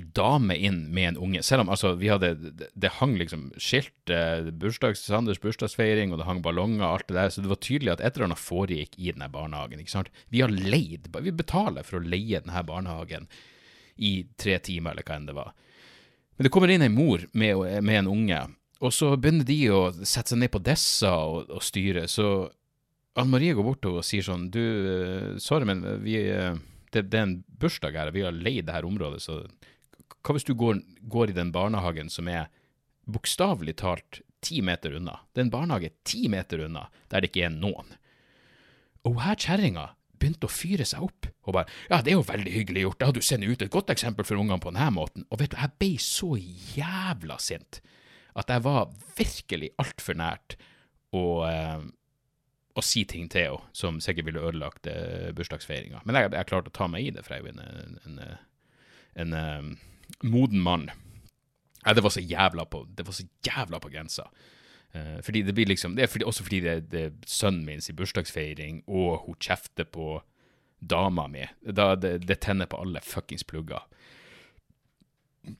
dame 0.00 0.56
inn 0.56 0.92
med 0.92 1.08
en 1.08 1.16
unge. 1.16 1.42
Selv 1.42 1.64
om 1.64 1.70
altså, 1.72 1.94
vi 1.96 2.08
hadde, 2.10 2.34
det, 2.34 2.68
det 2.74 2.92
hang 2.98 3.16
liksom 3.18 3.48
skilt, 3.60 4.10
eh, 4.10 4.50
bursdags, 4.52 5.04
Sanders 5.06 5.40
bursdagsfeiring, 5.40 6.12
og 6.12 6.20
det 6.20 6.28
hang 6.28 6.42
ballonger 6.44 6.84
og 6.84 6.92
alt 6.92 7.08
det 7.08 7.18
der, 7.18 7.30
så 7.30 7.44
det 7.44 7.52
var 7.52 7.62
tydelig 7.62 7.94
at 7.94 8.02
et 8.02 8.16
eller 8.16 8.30
annet 8.30 8.42
foregikk 8.42 8.98
i 8.98 9.12
denne 9.12 9.30
barnehagen. 9.32 9.80
ikke 9.80 9.94
sant? 9.94 10.12
Vi 10.28 10.42
har 10.44 10.52
leid, 10.52 11.08
vi 11.12 11.32
betaler 11.32 11.86
for 11.86 12.00
å 12.00 12.04
leie 12.04 12.42
denne 12.42 12.66
barnehagen 12.66 13.28
i 13.96 14.26
tre 14.36 14.58
timer, 14.60 14.92
eller 14.92 15.06
hva 15.06 15.16
enn 15.16 15.30
det 15.30 15.38
var. 15.38 15.54
Men 16.36 16.46
det 16.46 16.52
kommer 16.52 16.72
inn 16.72 16.84
ei 16.84 16.92
mor 16.92 17.24
med, 17.32 17.64
med, 17.80 17.96
en 18.02 18.12
unge, 18.12 18.42
og 18.84 18.92
så 18.92 19.14
begynner 19.16 19.46
de 19.48 19.60
å 19.72 19.82
sette 20.02 20.34
seg 20.34 20.42
ned 20.42 20.52
på 20.52 20.60
dessa 20.60 21.14
og, 21.24 21.48
og 21.48 21.64
styre. 21.64 22.04
Så 22.12 22.50
Anne 23.16 23.32
Marie 23.32 23.56
går 23.56 23.64
bort 23.64 23.86
og 23.88 24.02
sier 24.04 24.26
sånn 24.26 24.50
Du, 24.52 24.60
eh, 24.60 25.30
sorry, 25.40 25.64
men 25.64 25.80
vi 26.04 26.18
uh, 26.28 26.58
det, 26.96 27.08
det, 27.12 27.18
er 27.20 27.28
en 27.28 27.38
bursdag 27.60 27.96
her, 27.98 28.10
og 28.10 28.16
vi 28.16 28.24
har 28.26 28.36
leid 28.36 28.66
det 28.68 28.76
her 28.76 28.88
området, 28.88 29.22
så 29.24 29.42
hva 30.26 30.34
hvis 30.34 30.46
du 30.46 30.56
går, 30.58 30.80
går 31.06 31.30
i 31.30 31.36
den 31.36 31.52
barnehagen 31.54 32.10
som 32.10 32.28
er 32.30 32.48
bokstavelig 33.06 33.76
talt 33.82 34.22
ti 34.44 34.58
meter 34.64 34.96
unna? 34.98 35.20
Det 35.30 35.42
er 35.42 35.46
en 35.46 35.54
barnehage 35.54 35.92
ti 36.06 36.26
meter 36.32 36.64
unna, 36.66 36.88
der 37.12 37.22
det 37.22 37.30
ikke 37.30 37.46
er 37.46 37.54
noen. 37.54 37.94
Og 39.06 39.20
her 39.22 39.38
kjerringa 39.38 39.92
begynte 40.16 40.48
å 40.48 40.52
fyre 40.52 40.86
seg 40.88 41.04
opp, 41.04 41.28
og 41.46 41.54
bare 41.58 41.70
ja, 41.90 42.00
det 42.00 42.12
er 42.12 42.18
jo 42.18 42.26
veldig 42.26 42.54
hyggelig 42.54 42.86
gjort, 42.86 43.00
da 43.02 43.10
du 43.12 43.20
sendt 43.22 43.46
ut 43.46 43.62
et 43.62 43.72
godt 43.72 43.92
eksempel 43.92 44.26
for 44.26 44.40
ungene 44.40 44.62
på 44.62 44.72
denne 44.72 44.88
måten. 44.96 45.26
Og 45.30 45.40
vet 45.42 45.52
du, 45.52 45.58
jeg 45.60 45.76
ble 45.78 45.92
så 46.02 46.32
jævla 46.76 47.38
sint 47.42 47.80
at 48.36 48.50
jeg 48.52 48.64
var 48.66 48.90
virkelig 49.16 49.70
altfor 49.80 50.18
nært 50.18 50.56
å 51.16 51.22
eh, 51.48 51.84
å 52.76 52.84
si 52.84 53.04
ting 53.08 53.30
til 53.32 53.46
henne 53.46 53.76
som 53.76 54.00
sikkert 54.04 54.28
ville 54.28 54.42
ødelagt 54.44 54.88
eh, 54.90 55.32
bursdagsfeiringa. 55.36 56.02
Men 56.04 56.18
jeg, 56.20 56.32
jeg 56.36 56.50
klarte 56.50 56.72
å 56.72 56.76
ta 56.76 56.88
meg 56.92 57.06
i 57.06 57.14
det, 57.16 57.24
for 57.24 57.36
jeg 57.36 57.46
er 57.46 57.54
en, 57.54 57.96
en, 58.04 58.18
en, 58.20 58.36
en 59.24 59.36
um, 59.36 59.70
moden 60.28 60.60
mann. 60.62 60.90
Ja, 61.82 61.94
det 61.96 62.04
var 62.04 62.12
så 62.12 62.20
jævla 62.20 62.66
på, 62.68 62.84
det 62.98 63.06
var 63.06 63.16
så 63.16 63.26
jævla 63.46 63.80
på 63.80 63.92
grensa. 63.94 64.28
Uh, 64.92 65.18
fordi 65.24 65.44
det 65.46 65.56
blir 65.56 65.70
liksom, 65.72 65.96
det 65.96 66.04
er 66.04 66.12
fordi, 66.12 66.28
også 66.28 66.46
fordi 66.46 66.60
det, 66.66 66.76
det 66.92 67.04
er 67.06 67.16
sønnen 67.30 67.64
min 67.68 67.84
sin 67.84 67.96
bursdagsfeiring, 67.96 68.82
og 68.86 69.24
hun 69.24 69.40
kjefter 69.40 69.88
på 69.88 70.18
dama 70.80 71.26
mi. 71.32 71.46
Da, 71.64 71.94
det, 71.96 72.18
det 72.28 72.42
tenner 72.44 72.68
på 72.68 72.80
alle 72.82 73.00
fuckings 73.04 73.46
plugger. 73.48 73.88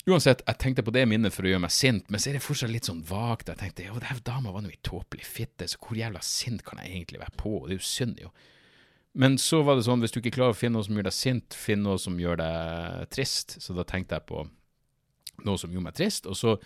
Uansett, 0.07 0.43
jeg 0.43 0.59
tenkte 0.59 0.83
på 0.83 0.93
det 0.95 1.05
minnet 1.07 1.35
for 1.35 1.47
å 1.47 1.51
gjøre 1.53 1.63
meg 1.63 1.75
sint, 1.75 2.09
men 2.11 2.19
så 2.23 2.31
er 2.31 2.37
det 2.37 2.43
fortsatt 2.43 2.73
litt 2.73 2.89
sånn 2.89 3.05
vagt. 3.07 3.53
Jeg 3.53 3.61
tenkte 3.61 3.87
jo, 3.87 4.01
her 4.03 4.19
dama 4.27 4.51
var 4.55 4.65
nå 4.65 4.73
ei 4.73 4.81
tåpelig 4.87 5.27
fitte, 5.29 5.69
så 5.71 5.79
hvor 5.79 5.99
jævla 5.99 6.23
sint 6.27 6.65
kan 6.67 6.81
jeg 6.83 6.91
egentlig 6.91 7.21
være 7.23 7.37
på? 7.39 7.53
Det 7.67 7.77
er 7.77 7.79
jo 7.79 7.87
synd, 7.87 8.19
jo. 8.25 8.33
Men 9.17 9.39
så 9.41 9.63
var 9.65 9.79
det 9.79 9.87
sånn, 9.87 10.03
hvis 10.03 10.13
du 10.13 10.19
ikke 10.21 10.35
klarer 10.35 10.53
å 10.53 10.59
finne 10.59 10.77
noe 10.77 10.85
som 10.85 10.99
gjør 10.99 11.07
deg 11.09 11.17
sint, 11.17 11.57
finn 11.57 11.87
noe 11.87 12.01
som 12.03 12.19
gjør 12.21 12.41
deg 12.43 13.07
trist. 13.15 13.57
Så 13.65 13.77
da 13.77 13.87
tenkte 13.89 14.19
jeg 14.19 14.27
på 14.29 14.43
noe 15.47 15.61
som 15.61 15.73
gjorde 15.73 15.87
meg 15.87 15.97
trist, 15.97 16.29
og 16.29 16.39
så 16.39 16.59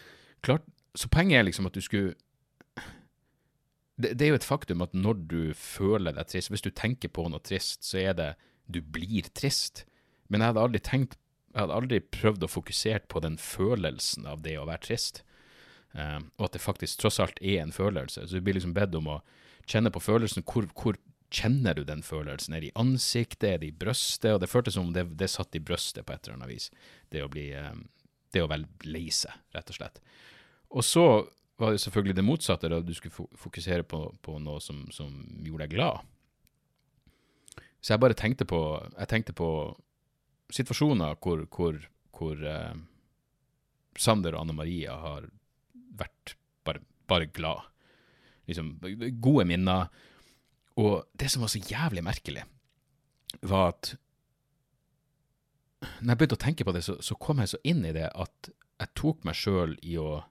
klart 0.45 0.67
Så 0.99 1.07
poenget 1.07 1.39
er 1.39 1.45
liksom 1.47 1.69
at 1.69 1.77
du 1.77 1.85
skulle 1.85 2.17
det, 4.01 4.17
det 4.19 4.25
er 4.25 4.33
jo 4.33 4.39
et 4.41 4.47
faktum 4.49 4.83
at 4.83 4.95
når 4.97 5.21
du 5.31 5.41
føler 5.55 6.17
deg 6.17 6.27
trist, 6.27 6.51
hvis 6.51 6.65
du 6.65 6.73
tenker 6.75 7.13
på 7.15 7.29
noe 7.31 7.39
trist, 7.47 7.85
så 7.87 8.01
er 8.01 8.17
det 8.19 8.31
du 8.67 8.81
blir 8.83 9.29
trist. 9.37 9.85
Men 10.27 10.43
jeg 10.43 10.51
hadde 10.51 10.65
aldri 10.65 10.81
tenkt 10.83 11.20
Jeg 11.51 11.65
hadde 11.65 11.77
aldri 11.77 12.01
prøvd 12.15 12.47
å 12.47 12.51
fokusere 12.51 13.03
på 13.11 13.23
den 13.25 13.37
følelsen 13.41 14.29
av 14.31 14.45
det 14.45 14.55
å 14.61 14.67
være 14.69 14.85
trist. 14.87 15.25
Um, 15.93 16.29
og 16.39 16.47
at 16.47 16.55
det 16.55 16.63
faktisk 16.63 17.01
tross 17.03 17.19
alt 17.23 17.41
er 17.43 17.65
en 17.65 17.75
følelse. 17.75 18.23
Så 18.27 18.39
du 18.39 18.45
blir 18.47 18.55
liksom 18.55 18.75
bedt 18.77 18.95
om 18.95 19.09
å 19.11 19.21
kjenne 19.67 19.91
på 19.91 20.03
følelsen. 20.03 20.47
Hvor, 20.47 20.69
hvor 20.79 20.99
kjenner 21.35 21.75
du 21.75 21.83
den 21.87 22.05
følelsen? 22.07 22.55
Er 22.55 22.63
det 22.63 22.71
i 22.71 22.79
ansiktet, 22.79 23.49
er 23.49 23.59
det 23.63 23.73
i 23.73 23.79
brøstet? 23.83 24.31
Og 24.35 24.41
det 24.43 24.51
føltes 24.51 24.79
som 24.79 24.87
om 24.87 24.95
det, 24.95 25.09
det 25.19 25.31
satt 25.33 25.59
i 25.59 25.63
brøstet 25.63 26.07
på 26.07 26.15
et 26.15 26.23
eller 26.23 26.39
annet 26.39 26.53
vis. 26.53 26.71
Det 27.11 27.25
å 27.25 27.33
bli 27.33 27.51
um, 27.59 27.89
Det 28.31 28.45
å 28.45 28.51
være 28.51 28.87
lei 28.87 29.09
seg, 29.11 29.35
rett 29.51 29.73
og 29.73 29.81
slett. 29.81 29.99
Og 30.71 30.87
så 30.87 31.05
var 31.61 31.75
det 31.75 31.83
selvfølgelig 31.83 32.15
det 32.17 32.25
motsatte, 32.25 32.71
da 32.71 32.79
du 32.81 32.93
skulle 32.95 33.27
fokusere 33.37 33.83
på, 33.83 34.05
på 34.23 34.39
noe 34.39 34.63
som, 34.63 34.85
som, 34.95 35.11
gjorde 35.43 35.67
deg 35.67 35.75
glad. 35.75 36.07
Så 37.83 37.95
jeg 37.95 38.01
bare 38.01 38.15
tenkte 38.17 38.47
på 38.47 38.61
Jeg 38.99 39.09
tenkte 39.09 39.35
på 39.35 39.49
situasjoner 40.55 41.19
hvor, 41.23 41.45
hvor, 41.55 41.79
hvor 42.17 42.45
eh, 42.47 42.77
Sander 44.01 44.37
og 44.37 44.45
Anne 44.45 44.57
Maria 44.57 44.97
har 45.01 45.27
vært 46.01 46.37
bare, 46.67 46.83
bare 47.11 47.29
glad. 47.35 47.67
Liksom, 48.51 48.75
gode 49.23 49.47
minner. 49.49 49.91
Og 50.81 51.05
det 51.19 51.31
som 51.31 51.45
var 51.45 51.53
så 51.53 51.61
jævlig 51.63 52.05
merkelig, 52.07 52.47
var 53.47 53.75
at 53.75 53.93
når 56.01 56.13
jeg 56.13 56.19
begynte 56.21 56.37
å 56.37 56.45
tenke 56.45 56.67
på 56.67 56.75
det, 56.77 56.83
så, 56.85 56.97
så 57.01 57.17
kom 57.17 57.41
jeg 57.41 57.55
så 57.55 57.61
inn 57.69 57.85
i 57.89 57.95
det 57.97 58.09
at 58.11 58.51
jeg 58.81 58.93
tok 58.97 59.25
meg 59.29 59.37
sjøl 59.37 59.77
i 59.85 59.97
å 60.01 60.23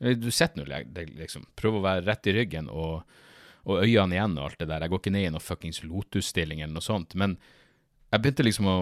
Du 0.00 0.30
sitter 0.32 0.62
nå 0.62 0.78
liksom, 1.18 1.42
prøver 1.58 1.76
å 1.76 1.84
være 1.84 2.04
rett 2.06 2.28
i 2.30 2.32
ryggen 2.32 2.70
og, 2.72 3.02
og 3.68 3.82
øynene 3.82 4.16
igjen 4.16 4.36
og 4.38 4.46
alt 4.46 4.62
det 4.62 4.68
der. 4.70 4.86
Jeg 4.86 4.92
går 4.92 5.00
ikke 5.02 5.12
ned 5.12 5.26
i 5.26 5.32
noen 5.34 5.44
fuckings 5.44 5.82
Lotus-stilling 5.84 6.62
eller 6.62 6.78
noe 6.78 6.86
sånt. 6.86 7.12
Men 7.20 7.34
jeg 8.08 8.22
begynte 8.22 8.46
liksom 8.46 8.70
å 8.70 8.78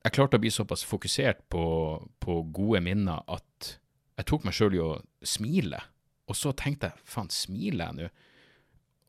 Jeg 0.00 0.14
klarte 0.16 0.38
å 0.38 0.42
bli 0.42 0.52
såpass 0.52 0.82
fokusert 0.88 1.42
på, 1.52 1.62
på 2.22 2.40
gode 2.56 2.80
minner 2.84 3.24
at 3.28 3.74
jeg 4.20 4.28
tok 4.28 4.46
meg 4.46 4.56
sjøl 4.56 4.76
i 4.76 4.82
å 4.84 4.90
smile. 5.26 5.80
Og 6.30 6.38
så 6.38 6.52
tenkte 6.56 6.90
jeg, 6.90 7.04
faen, 7.08 7.30
smiler 7.32 7.90
jeg 7.90 7.98
nå? 7.98 8.08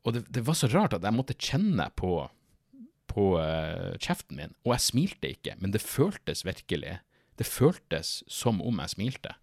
Og 0.02 0.16
det, 0.16 0.24
det, 0.34 0.42
var 0.44 0.58
så 0.58 0.68
rart 0.72 0.96
at 0.96 1.04
jeg 1.06 1.14
måtte 1.14 1.38
kjenne 1.38 1.86
på, 1.96 2.16
på 3.12 3.26
uh, 3.38 3.94
kjeften 4.02 4.40
min, 4.40 4.56
og 4.66 4.74
jeg 4.74 4.86
smilte 4.88 5.30
ikke, 5.30 5.54
men 5.62 5.74
det 5.74 5.84
føltes 5.84 6.42
virkelig. 6.44 6.98
Det 7.38 7.46
føltes 7.46 8.18
som 8.30 8.58
om 8.64 8.82
jeg 8.82 8.94
smilte. 8.96 9.36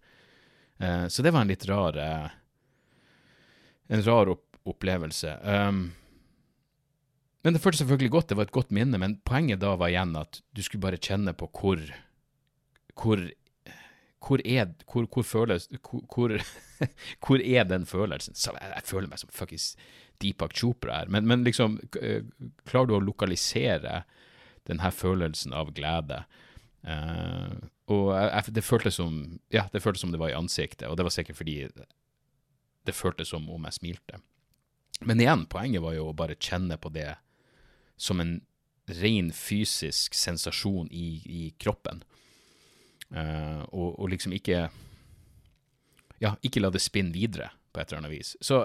Uh, 0.82 1.08
så 1.08 1.24
det 1.24 1.32
var 1.32 1.46
en 1.46 1.50
litt 1.50 1.66
rar 1.70 1.96
uh, 1.96 2.28
En 3.90 4.04
rar 4.06 4.30
opp 4.30 4.46
opplevelse. 4.68 5.38
Um, 5.42 5.92
men 7.42 7.56
det 7.56 7.62
føltes 7.62 7.80
selvfølgelig 7.82 8.12
godt, 8.12 8.30
det 8.30 8.36
var 8.38 8.48
et 8.48 8.56
godt 8.56 8.72
minne, 8.74 8.98
men 9.00 9.18
poenget 9.24 9.62
da 9.62 9.74
var 9.80 9.92
igjen 9.92 10.16
at 10.20 10.42
du 10.56 10.62
skulle 10.62 10.84
bare 10.84 11.00
kjenne 11.00 11.32
på 11.36 11.48
hvor, 11.56 11.84
hvor 12.94 13.28
hvor 14.20 14.40
er, 14.44 14.68
hvor, 14.92 15.06
hvor 15.08 15.24
føles, 15.24 15.68
hvor, 15.80 16.36
hvor, 17.26 17.40
er 17.56 17.64
den 17.64 17.86
følelsen? 17.86 18.36
Jeg, 18.36 18.72
jeg 18.74 18.82
føler 18.84 19.08
meg 19.08 19.18
som 19.22 19.32
fuckings 19.32 19.72
Deepak 20.20 20.52
Chopra 20.56 20.98
her. 20.98 21.08
Men, 21.08 21.26
men, 21.26 21.44
liksom, 21.44 21.78
eh, 22.02 22.26
klarer 22.68 22.90
du 22.90 22.96
å 22.98 23.04
lokalisere 23.04 24.02
denne 24.68 24.92
følelsen 24.92 25.56
av 25.56 25.72
glede? 25.72 26.24
Uh, 26.84 27.56
og 27.92 28.12
jeg, 28.14 28.52
det 28.56 28.64
føltes 28.64 28.96
som 28.96 29.16
ja, 29.52 29.66
det 29.72 29.82
føltes 29.84 30.04
som 30.04 30.12
det 30.12 30.20
var 30.20 30.32
i 30.32 30.36
ansiktet, 30.36 30.86
og 30.88 30.96
det 30.96 31.04
var 31.04 31.12
sikkert 31.12 31.40
fordi 31.40 31.56
det 32.88 32.96
føltes 32.96 33.32
som 33.32 33.48
om 33.52 33.66
jeg 33.68 33.76
smilte. 33.76 34.20
Men 35.04 35.20
igjen, 35.20 35.46
poenget 35.48 35.84
var 35.84 35.96
jo 35.96 36.10
å 36.10 36.16
bare 36.16 36.38
kjenne 36.40 36.76
på 36.80 36.92
det 36.92 37.08
som 38.00 38.20
en 38.22 38.38
ren 39.00 39.30
fysisk 39.36 40.16
sensasjon 40.16 40.88
i, 40.90 41.08
i 41.26 41.42
kroppen. 41.60 42.02
Uh, 43.10 43.62
og, 43.74 43.98
og, 43.98 44.06
liksom 44.12 44.32
ikke 44.36 44.68
Ja, 46.20 46.36
ikke 46.46 46.60
la 46.60 46.70
det 46.70 46.82
spinne 46.84 47.14
videre 47.14 47.48
på 47.72 47.80
et 47.80 47.90
eller 47.90 48.04
annet 48.04 48.12
vis. 48.12 48.36
Så 48.44 48.62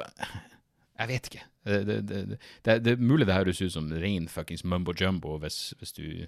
jeg 0.96 1.10
vet 1.10 1.30
ikke. 1.30 1.46
Det, 1.66 1.80
det, 2.08 2.20
det, 2.64 2.76
det 2.86 2.94
er 2.94 3.02
mulig 3.02 3.28
det 3.28 3.38
høres 3.38 3.62
ut 3.64 3.74
som 3.74 3.88
ren 3.90 4.28
fuckings 4.30 4.64
mumbo 4.64 4.94
jumbo 4.94 5.38
hvis, 5.42 5.74
hvis, 5.80 5.96
du 5.98 6.28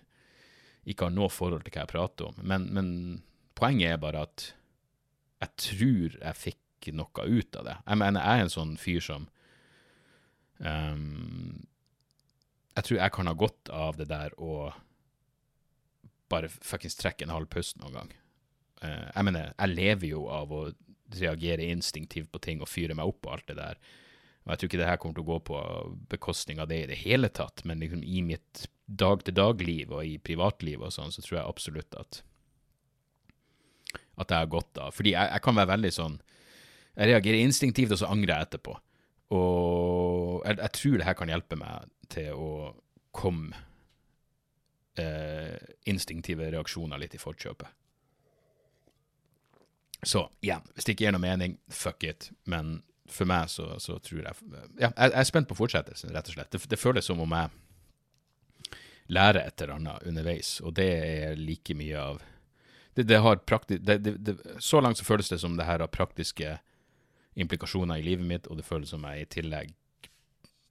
ikke 0.87 1.07
har 1.07 1.13
noe 1.13 1.29
forhold 1.29 1.65
til 1.65 1.75
hva 1.75 1.83
jeg 1.83 1.91
prater 1.91 2.29
om, 2.29 2.39
men, 2.47 2.69
men, 2.73 2.89
poenget 3.57 3.91
er 3.91 4.01
bare 4.01 4.23
at 4.23 4.43
jeg 5.41 5.53
tror 5.59 6.15
jeg 6.15 6.39
fikk 6.39 6.89
noe 6.95 7.25
ut 7.25 7.57
av 7.59 7.65
det. 7.67 7.75
Jeg 7.83 7.99
mener, 7.99 8.23
jeg 8.23 8.39
er 8.39 8.45
en 8.45 8.53
sånn 8.53 8.75
fyr 8.79 9.03
som 9.03 9.25
um, 10.61 11.65
Jeg 12.77 12.85
tror 12.85 12.99
jeg 12.99 13.13
kan 13.15 13.29
ha 13.29 13.33
godt 13.33 13.71
av 13.73 13.97
det 13.97 14.09
der 14.11 14.35
å 14.37 14.69
bare 16.29 16.49
fuckings 16.51 16.97
trekke 16.99 17.25
en 17.25 17.33
halv 17.33 17.49
pust 17.49 17.79
noen 17.81 17.95
gang. 17.95 18.11
Uh, 18.83 19.07
jeg 19.09 19.25
mener, 19.25 19.53
jeg 19.55 19.73
lever 19.73 20.11
jo 20.11 20.27
av 20.29 20.51
å 20.53 20.67
reagere 21.17 21.65
instinktivt 21.71 22.29
på 22.33 22.41
ting 22.43 22.61
og 22.61 22.69
fyre 22.69 22.97
meg 22.97 23.09
opp 23.09 23.25
og 23.25 23.37
alt 23.37 23.49
det 23.49 23.57
der. 23.57 23.79
Og 24.45 24.53
jeg 24.53 24.59
tror 24.59 24.69
ikke 24.69 24.81
det 24.81 24.89
her 24.89 24.99
kommer 25.01 25.17
til 25.17 25.25
å 25.25 25.31
gå 25.31 25.37
på 25.49 25.61
bekostning 26.11 26.61
av 26.61 26.69
det 26.69 26.81
i 26.83 26.89
det 26.91 26.99
hele 27.01 27.31
tatt, 27.33 27.63
men 27.67 27.81
liksom 27.83 28.03
i 28.03 28.21
mitt 28.23 28.67
dag-til-dag-liv 28.87 29.91
og 29.91 30.05
i 30.07 30.15
privatlivet 30.23 30.87
og 30.87 30.93
sånn, 30.95 31.11
så 31.11 31.23
tror 31.23 31.39
jeg 31.39 31.47
absolutt 31.47 31.97
at 31.99 32.21
at 34.17 34.31
jeg 34.33 34.41
har 34.41 34.49
godt 34.49 34.79
av. 34.81 34.93
Fordi 34.97 35.13
jeg, 35.13 35.29
jeg, 35.29 35.43
kan 35.45 35.57
være 35.57 35.69
veldig 35.75 35.91
sånn 35.93 36.15
Jeg 36.97 37.11
reagerer 37.11 37.43
instinktivt, 37.45 37.91
og 37.93 37.99
så 38.01 38.07
angrer 38.09 38.33
jeg 38.33 38.47
etterpå. 38.47 38.73
Og 39.35 40.43
jeg, 40.45 40.59
jeg 40.61 40.73
tror 40.79 40.97
det 40.97 41.07
her 41.07 41.17
kan 41.19 41.31
hjelpe 41.31 41.59
meg 41.59 41.89
til 42.13 42.37
å 42.37 42.51
komme 43.17 43.57
eh, 44.99 45.57
instinktive 45.89 46.47
reaksjoner 46.53 47.01
litt 47.01 47.17
i 47.17 47.21
forkjøpet. 47.21 47.73
Så 50.05 50.27
igjen, 50.45 50.63
hvis 50.73 50.85
det 50.85 50.93
ikke 50.93 51.07
gir 51.07 51.15
noe 51.15 51.23
mening, 51.23 51.57
fuck 51.73 52.05
it. 52.05 52.29
Men 52.45 52.77
for 53.09 53.29
meg 53.29 53.49
så, 53.49 53.73
så 53.79 53.97
tror 54.03 54.21
jeg 54.21 54.35
Ja, 54.77 54.91
jeg, 54.91 55.11
er 55.13 55.27
spent 55.27 55.49
på 55.49 55.57
fortsettelsen, 55.57 56.13
rett 56.15 56.29
og 56.29 56.37
slett. 56.37 56.51
Det, 56.53 56.61
det 56.69 56.79
føles 56.79 57.07
som 57.07 57.23
om 57.23 57.35
jeg 57.35 58.75
lærer 59.07 59.45
et 59.47 59.61
eller 59.63 59.77
annet 59.77 60.07
underveis, 60.09 60.57
og 60.61 60.75
det 60.75 60.87
er 60.91 61.39
like 61.39 61.75
mye 61.79 61.99
av 61.99 62.23
det, 62.97 63.05
det 63.07 63.19
har 63.21 63.37
praktisk, 63.45 63.83
det, 63.85 64.37
Så 64.59 64.81
langt 64.81 64.97
så 64.97 65.05
føles 65.05 65.29
det 65.29 65.39
som 65.39 65.57
det 65.57 65.67
her 65.67 65.79
har 65.79 65.91
praktiske 65.93 66.57
implikasjoner 67.37 67.99
i 68.01 68.05
livet 68.05 68.25
mitt, 68.27 68.47
og 68.47 68.59
det 68.59 68.65
føles 68.67 68.91
som 68.93 69.05
jeg 69.07 69.25
i 69.25 69.29
tillegg 69.37 69.75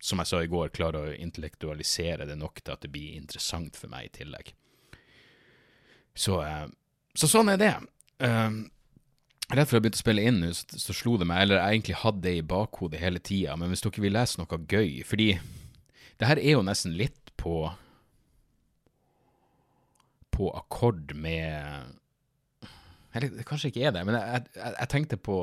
som 0.07 0.21
jeg 0.21 0.29
sa 0.29 0.43
i 0.45 0.51
går, 0.51 0.71
klarer 0.77 1.09
å 1.09 1.17
intellektualisere 1.17 2.29
det 2.29 2.37
nok 2.39 2.61
til 2.61 2.75
at 2.75 2.85
det 2.85 2.93
blir 2.93 3.17
interessant 3.17 3.79
for 3.79 3.91
meg 3.93 4.09
i 4.09 4.15
tillegg. 4.21 4.53
Så, 6.17 6.41
uh, 6.45 6.67
så 7.17 7.29
sånn 7.31 7.53
er 7.53 7.61
det. 7.61 7.73
Uh, 8.23 8.65
rett 9.53 9.69
før 9.69 9.79
jeg 9.79 9.87
begynte 9.87 10.01
å 10.01 10.05
spille 10.05 10.27
inn, 10.29 10.43
så, 10.57 10.81
så 10.87 10.97
slo 10.97 11.17
det 11.21 11.29
meg, 11.29 11.45
eller 11.45 11.61
jeg 11.61 11.79
egentlig 11.79 12.01
hadde 12.03 12.25
det 12.29 12.35
i 12.39 12.47
bakhodet 12.55 13.03
hele 13.03 13.23
tida, 13.23 13.57
men 13.59 13.73
hvis 13.73 13.85
dere 13.85 14.05
vil 14.05 14.17
lese 14.17 14.41
noe 14.41 14.61
gøy 14.69 15.03
Fordi 15.09 15.31
det 16.17 16.31
her 16.31 16.41
er 16.41 16.57
jo 16.57 16.65
nesten 16.65 16.97
litt 16.97 17.33
på 17.37 17.67
På 20.33 20.49
akkord 20.57 21.13
med 21.13 21.93
Eller 23.17 23.45
kanskje 23.49 23.73
ikke 23.73 23.85
er 23.89 23.97
det, 23.97 24.05
men 24.09 24.17
jeg, 24.17 24.49
jeg, 24.57 24.73
jeg 24.79 24.93
tenkte 24.93 25.21
på 25.21 25.39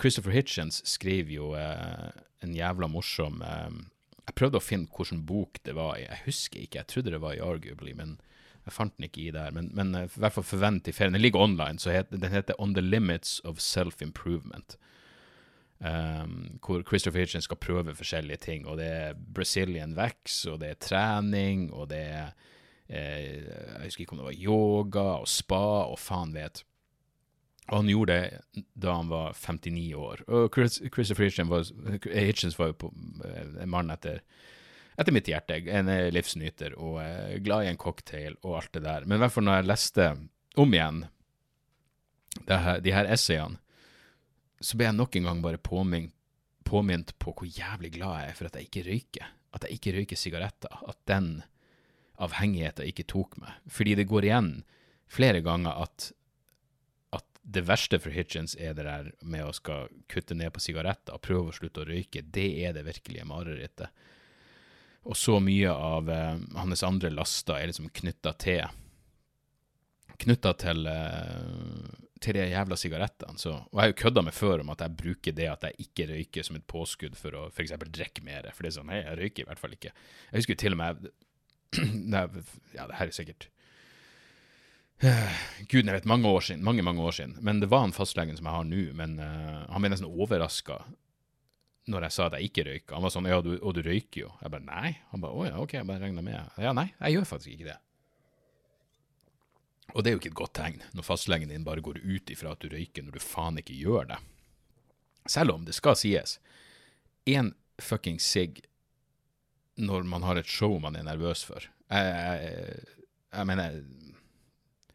Christopher 0.00 0.34
Hitchens 0.34 0.82
skriver 0.88 1.34
jo 1.34 1.50
eh, 1.58 2.10
en 2.44 2.54
jævla 2.54 2.88
morsom 2.90 3.42
eh, 3.42 3.80
Jeg 4.24 4.36
prøvde 4.38 4.60
å 4.60 4.64
finne 4.64 4.90
hvilken 4.90 5.24
bok 5.28 5.60
det 5.66 5.74
var 5.76 5.98
i. 5.98 6.06
Jeg 6.06 6.22
husker 6.26 6.62
ikke, 6.62 6.80
jeg 6.80 6.90
trodde 6.92 7.14
det 7.14 7.22
var 7.22 7.36
i 7.36 7.42
Arguably, 7.44 7.92
men 7.96 8.16
jeg 8.64 8.72
fant 8.72 8.94
den 8.96 9.08
ikke 9.08 9.26
i 9.26 9.32
der. 9.34 9.52
Men, 9.52 9.68
men 9.76 9.92
uh, 9.92 10.06
i 10.08 10.20
hvert 10.22 10.32
fall 10.38 10.46
forvent 10.48 10.88
i 10.88 10.94
ferien. 10.96 11.12
Den 11.16 11.20
ligger 11.20 11.44
online, 11.44 11.78
så 11.78 11.92
het, 11.92 12.08
den 12.12 12.32
heter 12.32 12.56
On 12.58 12.72
the 12.74 12.82
Limits 12.82 13.40
of 13.44 13.60
Self-Improvement. 13.60 14.78
Um, 15.84 16.58
hvor 16.64 16.80
Christopher 16.88 17.20
Hitchens 17.20 17.44
skal 17.44 17.60
prøve 17.60 17.94
forskjellige 17.94 18.40
ting. 18.46 18.66
Og 18.66 18.78
det 18.80 18.88
er 18.88 19.18
Brazilian 19.34 19.96
wax, 19.98 20.46
og 20.48 20.62
det 20.62 20.70
er 20.70 20.80
trening, 20.80 21.68
og 21.74 21.90
det 21.90 22.00
er 22.00 22.30
eh, 22.88 23.42
Jeg 23.44 23.84
husker 23.84 24.04
ikke 24.04 24.16
om 24.16 24.22
det 24.22 24.30
var 24.30 24.40
yoga 24.40 25.08
og 25.20 25.28
spa 25.28 25.64
og 25.90 25.98
faen 26.00 26.32
vet. 26.34 26.64
Og 27.70 27.78
han 27.78 27.88
gjorde 27.88 28.16
det 28.16 28.64
da 28.76 28.98
han 28.98 29.08
var 29.08 29.36
59 29.38 29.94
år. 29.96 30.24
Og 30.28 30.50
Chris, 30.52 30.80
Christopher 30.92 31.28
Hitchens 31.28 31.50
var, 31.50 31.64
Hitchens 32.12 32.58
var 32.58 32.72
jo 32.72 32.76
på, 32.84 32.90
eh, 33.24 33.54
en 33.64 33.72
mann 33.72 33.92
etter, 33.94 34.20
etter 35.00 35.16
mitt 35.16 35.30
hjerte. 35.30 35.62
En 35.72 35.88
livsnyter 36.12 36.76
og 36.76 37.00
uh, 37.00 37.36
glad 37.44 37.64
i 37.64 37.70
en 37.72 37.80
cocktail 37.80 38.36
og 38.42 38.58
alt 38.60 38.72
det 38.76 38.84
der. 38.84 39.06
Men 39.08 39.16
i 39.16 39.24
hvert 39.24 39.34
fall 39.34 39.48
når 39.48 39.62
jeg 39.62 39.70
leste 39.70 40.10
om 40.60 40.76
igjen 40.76 41.06
her, 42.50 42.82
de 42.84 42.92
her 42.94 43.08
essayene, 43.10 43.58
så 44.64 44.78
ble 44.78 44.88
jeg 44.88 44.96
nok 44.96 45.16
en 45.16 45.26
gang 45.28 45.40
bare 45.44 45.60
påminnet, 45.60 46.12
påminnet 46.64 47.12
på 47.20 47.34
hvor 47.36 47.48
jævlig 47.48 47.90
glad 47.98 48.20
jeg 48.20 48.28
er 48.30 48.36
for 48.38 48.48
at 48.48 48.54
jeg 48.56 48.68
ikke 48.68 48.84
røyker. 48.86 49.32
At 49.54 49.66
jeg 49.66 49.76
ikke 49.76 49.92
røyker 49.98 50.18
sigaretter. 50.18 50.78
At 50.88 50.96
den 51.08 51.28
avhengigheten 52.22 52.88
ikke 52.88 53.06
tok 53.10 53.36
meg. 53.42 53.58
Fordi 53.68 53.96
det 53.98 54.08
går 54.08 54.28
igjen 54.28 54.52
flere 55.12 55.42
ganger 55.44 55.82
at 55.84 56.12
det 57.44 57.66
verste 57.68 57.98
for 58.00 58.14
Hitchens 58.14 58.54
er 58.56 58.72
det 58.76 58.86
der 58.86 59.10
med 59.20 59.44
å 59.44 59.52
skal 59.52 59.90
kutte 60.08 60.36
ned 60.36 60.52
på 60.54 60.62
sigaretter 60.64 61.16
og 61.16 61.22
prøve 61.24 61.50
å 61.52 61.56
slutte 61.56 61.82
å 61.82 61.88
røyke. 61.88 62.24
Det 62.24 62.46
er 62.64 62.72
det 62.72 62.86
virkelige 62.86 63.26
marerittet. 63.28 63.92
Og 65.04 65.18
så 65.20 65.36
mye 65.44 65.68
av 65.68 66.08
eh, 66.08 66.40
hans 66.56 66.82
andre 66.86 67.10
laster 67.12 67.58
er 67.58 67.68
liksom 67.68 67.90
knytta 67.92 68.32
til 68.40 68.64
knytta 70.24 70.52
til, 70.62 70.86
eh, 70.86 71.88
til 72.22 72.38
de 72.38 72.46
jævla 72.48 72.78
sigarettene. 72.78 73.38
Så, 73.40 73.52
og 73.52 73.74
jeg 73.74 73.82
har 73.82 73.92
jo 73.92 74.00
kødda 74.02 74.24
med 74.24 74.36
før 74.36 74.62
om 74.64 74.72
at 74.72 74.84
jeg 74.84 74.96
bruker 75.02 75.36
det 75.36 75.48
at 75.50 75.66
jeg 75.68 75.88
ikke 75.88 76.08
røyker 76.12 76.46
som 76.46 76.56
et 76.56 76.66
påskudd 76.70 77.18
for 77.18 77.36
å 77.36 77.46
f.eks. 77.50 77.74
drikke 77.84 78.24
mer. 78.24 78.48
For 78.54 78.64
det 78.64 78.72
er 78.72 78.78
sånn, 78.78 78.88
nei, 78.92 79.02
jeg 79.02 79.20
røyker 79.20 79.44
i 79.44 79.48
hvert 79.50 79.60
fall 79.62 79.76
ikke. 79.76 79.92
Jeg 80.30 80.40
husker 80.40 80.60
til 80.64 80.78
og 80.78 80.80
med 80.80 81.10
Ja, 82.76 82.86
det 82.86 83.00
her 83.00 83.10
er 83.10 83.14
sikkert 83.14 83.50
Gud, 85.68 85.84
jeg 85.86 85.94
vet, 85.94 86.08
mange 86.10 86.28
år 86.28 86.44
siden, 86.44 86.64
mange, 86.66 86.82
mange 86.82 87.02
år 87.04 87.14
siden. 87.16 87.36
Men 87.44 87.60
det 87.62 87.70
var 87.72 87.86
en 87.86 87.94
fastlegen 87.94 88.36
som 88.38 88.48
jeg 88.48 88.56
har 88.56 88.68
nå, 88.68 88.82
men 88.98 89.16
uh, 89.22 89.64
han 89.70 89.84
ble 89.84 89.92
nesten 89.92 90.10
overraska 90.10 90.82
når 91.90 92.06
jeg 92.06 92.16
sa 92.16 92.26
at 92.26 92.36
jeg 92.38 92.48
ikke 92.48 92.64
røyka. 92.64 92.96
Han 92.96 93.04
var 93.04 93.12
sånn 93.12 93.28
ja, 93.28 93.40
du, 93.44 93.54
og 93.60 93.74
du 93.76 93.82
røyker 93.84 94.22
jo. 94.22 94.30
Jeg 94.40 94.52
bare 94.54 94.64
nei. 94.64 94.92
Han 95.12 95.24
bare 95.24 95.36
å 95.36 95.48
ja, 95.48 95.56
ok, 95.60 95.74
jeg 95.76 95.88
bare 95.88 96.06
regna 96.06 96.24
med. 96.24 96.54
Ja, 96.64 96.72
nei, 96.76 96.86
jeg 96.96 97.18
gjør 97.18 97.28
faktisk 97.34 97.52
ikke 97.52 97.68
det. 97.68 97.78
Og 99.92 100.02
det 100.02 100.10
er 100.10 100.16
jo 100.16 100.22
ikke 100.22 100.32
et 100.32 100.38
godt 100.38 100.54
tegn 100.56 100.80
når 100.96 101.06
fastlegen 101.06 101.52
din 101.52 101.66
bare 101.66 101.84
går 101.84 102.00
ut 102.00 102.32
ifra 102.32 102.54
at 102.54 102.64
du 102.64 102.72
røyker 102.72 103.04
når 103.04 103.18
du 103.18 103.22
faen 103.22 103.60
ikke 103.60 103.76
gjør 103.76 104.08
det. 104.14 104.20
Selv 105.30 105.54
om 105.54 105.68
det 105.68 105.76
skal 105.76 105.96
sies, 105.98 106.38
én 107.28 107.52
fucking 107.80 108.18
sigg 108.20 108.62
når 109.76 110.08
man 110.08 110.24
har 110.24 110.38
et 110.38 110.48
show 110.48 110.76
man 110.78 110.96
er 110.96 111.06
nervøs 111.06 111.42
for 111.42 111.64
Jeg, 111.90 112.10
jeg, 112.14 112.82
jeg 113.34 113.46
mener 113.48 113.78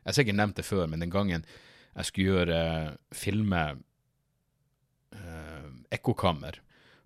jeg 0.09 0.15
har 0.15 0.17
sikkert 0.23 0.39
nevnt 0.39 0.57
det 0.57 0.65
før, 0.65 0.87
men 0.89 1.03
den 1.03 1.13
gangen 1.13 1.45
jeg 1.93 2.07
skulle 2.07 2.33
gjøre 2.33 2.57
uh, 2.57 2.95
filme 3.13 3.61
uh, 5.13 5.69
Ekkokammer 5.93 6.57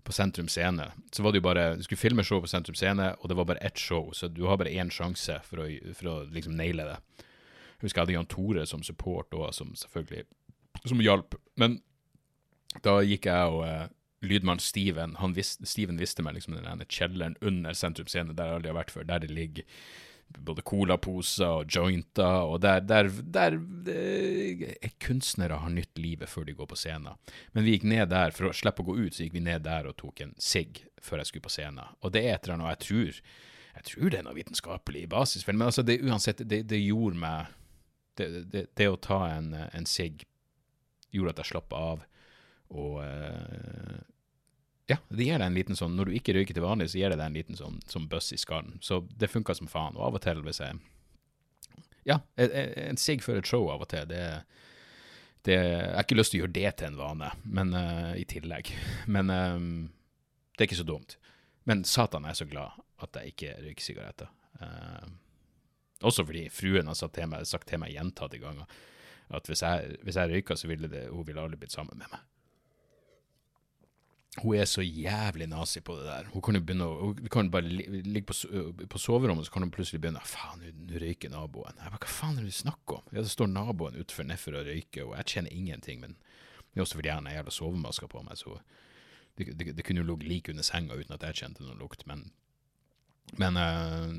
på 0.04 0.12
Sentrum 0.12 0.48
Scene, 0.48 0.90
så 1.12 1.24
var 1.24 1.32
det 1.32 1.40
jo 1.40 1.46
bare 1.46 1.76
Du 1.76 1.82
skulle 1.84 2.00
filme 2.00 2.24
show 2.24 2.40
på 2.40 2.48
Sentrum 2.48 2.76
Scene, 2.76 3.14
og 3.20 3.28
det 3.28 3.36
var 3.36 3.48
bare 3.48 3.64
ett 3.64 3.78
show, 3.80 4.12
så 4.12 4.28
du 4.28 4.46
har 4.48 4.56
bare 4.60 4.72
én 4.72 4.92
sjanse 4.92 5.38
for 5.44 5.64
å, 5.64 5.68
for 5.96 6.10
å 6.10 6.16
liksom 6.32 6.56
naile 6.56 6.84
det. 6.88 6.96
Jeg 7.76 7.88
husker 7.88 8.00
jeg 8.00 8.06
hadde 8.06 8.16
Jan 8.16 8.32
Tore 8.32 8.66
som 8.68 8.84
support 8.84 9.36
òg, 9.36 9.50
som 9.52 9.74
selvfølgelig 9.76 10.24
som 10.88 11.00
hjalp. 11.00 11.36
Men 11.60 11.78
da 12.84 12.98
gikk 13.04 13.28
jeg 13.28 13.52
og 13.52 13.64
uh, 13.68 13.86
lydmann 14.24 14.60
Steven 14.60 15.16
han 15.20 15.36
vis, 15.36 15.58
Steven 15.68 16.00
visste 16.00 16.24
meg 16.24 16.38
liksom 16.38 16.56
den 16.56 16.88
kjelleren 16.88 17.36
under 17.40 17.76
Sentrum 17.76 18.08
Scene, 18.08 18.32
der 18.32 18.48
jeg 18.48 18.60
aldri 18.60 18.72
har 18.72 18.80
vært 18.80 18.94
før, 18.94 19.08
der 19.08 19.24
det 19.24 19.32
ligger 19.32 19.68
både 20.44 20.64
colaposer 20.66 21.60
og 21.60 21.70
jointer, 21.70 22.44
og 22.48 22.60
der, 22.64 22.82
der, 22.84 23.08
der 23.08 23.56
eh, 23.90 24.90
kunstnere 25.02 25.60
har 25.62 25.72
nytt 25.72 25.98
livet 25.98 26.28
før 26.28 26.48
de 26.48 26.56
går 26.58 26.68
på 26.70 26.78
scenen. 26.78 27.16
Men 27.52 27.66
vi 27.66 27.76
gikk 27.76 27.88
ned 27.88 28.10
der, 28.12 28.34
for 28.36 28.50
å 28.50 28.54
slippe 28.56 28.84
å 28.84 28.88
gå 28.90 28.98
ut, 29.00 29.14
så 29.14 29.24
gikk 29.24 29.38
vi 29.38 29.44
ned 29.46 29.64
der 29.66 29.88
og 29.88 29.96
tok 30.00 30.24
en 30.24 30.34
sigg 30.40 30.84
før 31.04 31.22
jeg 31.22 31.30
skulle 31.30 31.48
på 31.48 31.54
scenen. 31.54 31.96
Og 32.02 32.14
det 32.14 32.24
er 32.24 32.36
et 32.36 32.48
eller 32.48 32.58
annet, 32.58 32.74
jeg 32.74 32.86
tror, 32.88 33.20
jeg 33.74 33.88
tror 33.90 34.10
det 34.10 34.20
er 34.20 34.26
noe 34.28 34.38
vitenskapelig 34.38 35.04
basis, 35.12 35.46
men 35.48 35.68
altså 35.68 35.84
det, 35.86 36.00
uansett, 36.04 36.42
det, 36.48 36.64
det 36.70 36.80
gjorde 36.82 37.20
meg 37.24 37.52
det, 38.18 38.28
det, 38.50 38.66
det, 38.78 38.88
å 38.88 39.00
ta 39.02 39.24
en, 39.32 39.52
en 39.54 39.88
sigg 39.88 40.22
gjorde 41.14 41.34
at 41.34 41.42
jeg 41.42 41.54
slapp 41.54 41.74
av, 41.74 42.04
og 42.74 43.00
uh, 43.02 43.98
ja, 44.86 44.98
det 45.08 45.24
gir 45.24 45.40
deg 45.40 45.46
en 45.46 45.56
liten 45.56 45.78
sånn 45.78 45.94
Når 45.96 46.10
du 46.10 46.16
ikke 46.18 46.34
røyker 46.36 46.56
til 46.56 46.64
vanlig, 46.64 46.90
så 46.92 47.00
gir 47.00 47.12
det 47.12 47.16
deg 47.16 47.30
en 47.30 47.38
liten 47.38 47.56
sånn, 47.56 47.78
sånn 47.88 48.08
bøss 48.10 48.34
i 48.36 48.40
skallen. 48.40 48.76
Så 48.84 49.00
det 49.16 49.30
funka 49.32 49.56
som 49.56 49.70
faen. 49.70 49.96
Og 49.96 50.10
av 50.10 50.18
og 50.18 50.24
til, 50.24 50.42
hvis 50.44 50.60
jeg 50.60 50.80
Ja, 52.04 52.18
en 52.36 53.00
sigg 53.00 53.24
før 53.24 53.40
et 53.40 53.48
show 53.48 53.70
av 53.72 53.80
og 53.80 53.88
til, 53.88 54.04
det, 54.10 54.20
det 55.48 55.56
Jeg 55.56 55.94
har 55.94 56.04
ikke 56.04 56.18
lyst 56.18 56.34
til 56.34 56.42
å 56.42 56.44
gjøre 56.44 56.56
det 56.58 56.74
til 56.76 56.90
en 56.90 57.00
vane, 57.00 57.30
men 57.44 57.72
uh, 57.72 58.12
i 58.20 58.26
tillegg. 58.28 58.74
Men 59.16 59.32
um, 59.32 59.70
det 60.54 60.66
er 60.66 60.68
ikke 60.68 60.82
så 60.82 60.88
dumt. 60.88 61.16
Men 61.64 61.86
satan 61.88 62.28
jeg 62.28 62.36
er 62.36 62.42
så 62.42 62.48
glad 62.50 62.82
at 63.04 63.16
jeg 63.16 63.32
ikke 63.32 63.56
røyker 63.64 63.86
sigaretter. 63.86 64.28
Uh, 64.60 65.08
også 66.04 66.26
fordi 66.28 66.50
fruen 66.52 66.92
har 66.92 66.98
sagt 66.98 67.16
til 67.16 67.30
meg, 67.32 67.48
sagt 67.48 67.70
til 67.70 67.80
meg 67.80 67.96
gjentatte 67.96 68.42
ganger 68.42 68.68
at 69.34 69.48
hvis 69.48 69.64
jeg, 69.64 69.96
hvis 70.04 70.20
jeg 70.20 70.30
røyker, 70.30 70.58
så 70.60 70.68
ville 70.68 70.90
det, 70.92 71.06
hun 71.08 71.24
ville 71.24 71.40
aldri 71.40 71.56
blitt 71.56 71.72
sammen 71.72 71.96
med 71.96 72.10
meg 72.12 72.20
hun 74.42 74.56
er 74.58 74.66
så 74.66 74.82
jævlig 74.82 75.46
nazi 75.46 75.80
på 75.84 75.94
det 75.98 76.06
der. 76.08 76.28
Hun 76.32 76.42
kan 76.42 76.56
jo 76.58 76.62
begynne 76.66 76.86
å 76.90 77.10
Hun 77.12 77.28
kan 77.30 77.50
bare 77.54 77.68
ligge 77.70 78.26
på, 78.32 78.98
soverommet, 78.98 79.46
så 79.46 79.54
kan 79.54 79.62
hun 79.62 79.70
plutselig 79.74 80.00
begynne 80.02 80.22
Faen, 80.26 80.64
nå 80.64 80.98
røyker 80.98 81.30
naboen. 81.30 81.78
Jeg 81.78 81.92
bare, 81.92 82.02
Hva 82.02 82.10
faen 82.10 82.40
er 82.40 82.46
det 82.46 82.50
du 82.50 82.58
snakker 82.58 82.98
om? 82.98 83.12
Ja, 83.12 83.22
det 83.22 83.30
står 83.30 83.52
naboen 83.52 83.98
utenfor 84.00 84.26
nedfor 84.26 84.58
og 84.58 84.66
røyker, 84.66 85.06
og 85.06 85.14
jeg 85.20 85.30
kjenner 85.36 85.54
ingenting. 85.54 86.02
Men 86.02 86.16
det 86.18 86.80
er 86.80 86.86
også 86.86 86.98
fordi 86.98 87.12
jeg 87.12 87.20
har 87.20 87.22
en 87.22 87.36
jævla 87.36 87.54
sovemaske 87.54 88.10
på 88.10 88.24
meg, 88.26 88.40
så 88.40 88.58
det, 89.38 89.52
det, 89.58 89.76
det 89.76 89.86
kunne 89.86 90.02
jo 90.02 90.08
ligget 90.10 90.28
like 90.30 90.54
under 90.54 90.66
senga 90.66 90.98
uten 90.98 91.14
at 91.14 91.28
jeg 91.28 91.40
kjente 91.44 91.62
noe 91.62 91.78
lukt. 91.78 92.02
Men, 92.10 92.26
men 93.38 93.58
uh, 93.58 94.10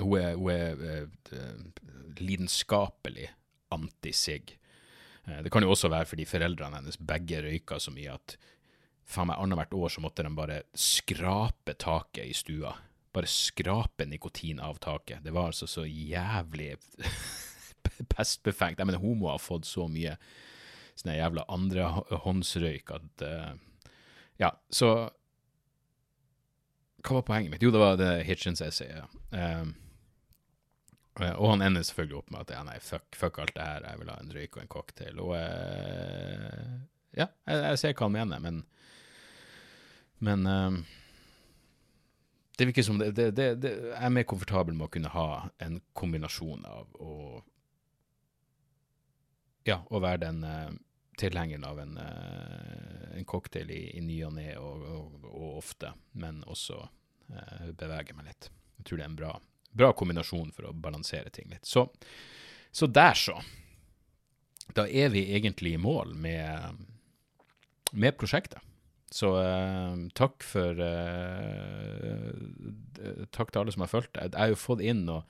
hun 0.00 0.16
er, 0.16 0.32
hun 0.40 0.52
er 0.54 1.04
uh, 1.04 2.16
lidenskapelig 2.16 3.28
anti-sigg. 3.76 4.56
Uh, 5.28 5.42
det 5.44 5.52
kan 5.52 5.64
jo 5.64 5.76
også 5.76 5.92
være 5.92 6.08
fordi 6.08 6.28
foreldrene 6.28 6.80
hennes 6.80 6.96
begge 6.96 7.44
røyka 7.44 7.80
så 7.80 7.92
mye 7.92 8.16
at 8.16 8.38
faen 9.08 9.30
meg 9.30 9.40
annethvert 9.40 9.74
år 9.74 9.92
så 9.92 10.02
måtte 10.04 10.24
de 10.26 10.34
bare 10.36 10.60
skrape 10.76 11.74
taket 11.80 12.28
i 12.28 12.34
stua. 12.36 12.74
Bare 13.14 13.30
skrape 13.30 14.04
nikotin 14.06 14.60
av 14.60 14.80
taket. 14.84 15.24
Det 15.24 15.32
var 15.32 15.50
altså 15.50 15.66
så 15.70 15.86
jævlig 15.88 16.74
pestbefengt. 18.14 18.78
Jeg 18.78 18.86
mener, 18.88 19.00
homo 19.02 19.30
har 19.32 19.40
fått 19.42 19.68
så 19.68 19.88
mye 19.88 20.18
sånn 20.98 21.14
jævla 21.14 21.46
andrehåndsrøyk 21.54 22.94
at 22.96 23.24
uh, 23.24 23.52
Ja, 24.38 24.52
så 24.70 24.90
Hva 27.02 27.20
var 27.20 27.26
poenget 27.26 27.52
mitt? 27.52 27.62
Jo, 27.62 27.70
det 27.74 27.80
var 27.80 27.96
det 27.98 28.10
Hitchens-essayet. 28.26 29.06
Um, 29.30 29.76
og 31.18 31.46
han 31.52 31.62
ender 31.64 31.82
selvfølgelig 31.86 32.18
opp 32.20 32.32
med 32.34 32.42
at 32.44 32.50
ja, 32.54 32.62
nei, 32.66 32.76
fuck, 32.82 33.06
fuck, 33.16 33.38
alt 33.42 33.54
det 33.56 33.64
her, 33.64 33.86
jeg 33.86 34.00
vil 34.00 34.10
ha 34.12 34.16
en 34.22 34.34
røyk 34.34 34.56
og 34.58 34.62
en 34.62 34.70
cocktail. 34.70 35.22
Og 35.22 35.32
uh, 35.34 36.74
ja, 37.16 37.26
jeg, 37.46 37.62
jeg, 37.62 37.80
ser 37.80 37.94
hva 37.94 38.06
han 38.06 38.16
mener, 38.18 38.42
men 38.42 38.60
men 40.18 40.46
um, 40.46 40.84
det 42.58 42.66
virker 42.66 42.82
som 42.82 42.98
det, 42.98 43.12
det, 43.12 43.30
det, 43.30 43.54
det, 43.54 43.72
er 43.94 44.10
mer 44.10 44.26
komfortabel 44.26 44.74
med 44.74 44.88
å 44.88 44.90
kunne 44.90 45.12
ha 45.14 45.28
en 45.62 45.78
kombinasjon 45.94 46.66
av 46.66 46.90
å 46.98 47.14
Ja, 49.68 49.82
å 49.92 50.00
være 50.00 50.22
den 50.22 50.38
uh, 50.48 50.72
tilhengeren 51.20 51.66
av 51.68 51.78
en, 51.82 51.98
uh, 52.00 53.14
en, 53.14 53.24
cocktail 53.28 53.70
i, 53.70 53.82
i 53.98 54.00
ny 54.00 54.16
og 54.24 54.32
ne 54.38 54.46
og, 54.56 54.84
og, 54.88 55.26
og, 55.28 55.48
ofte, 55.60 55.92
men 56.16 56.40
også 56.48 56.78
uh, 56.80 57.68
bevege 57.76 58.16
meg 58.16 58.30
litt. 58.30 58.48
Jeg 58.78 58.88
tror 58.88 59.00
det 59.00 59.04
er 59.04 59.10
en 59.10 59.18
bra, 59.18 59.32
bra 59.82 59.90
kombinasjon 59.92 60.54
for 60.56 60.70
å 60.70 60.72
balansere 60.72 61.30
ting 61.34 61.52
litt. 61.52 61.68
Så, 61.68 61.84
så 62.72 62.88
der, 62.88 63.18
så. 63.18 63.36
Da 64.72 64.86
er 64.88 65.12
vi 65.12 65.28
egentlig 65.36 65.74
i 65.76 65.82
mål 65.82 66.16
med, 66.16 66.86
med 67.92 68.16
prosjektet. 68.16 68.64
Så 69.14 69.30
uh, 69.40 69.96
takk 70.18 70.44
for 70.44 70.80
uh, 70.84 72.32
Takk 73.32 73.52
til 73.54 73.62
alle 73.62 73.72
som 73.72 73.84
har 73.86 73.92
fulgt 73.92 74.14
det. 74.16 74.32
Jeg 74.32 74.40
har 74.40 74.52
jo 74.52 74.58
fått 74.58 74.84
inn 74.84 75.06
noen 75.08 75.24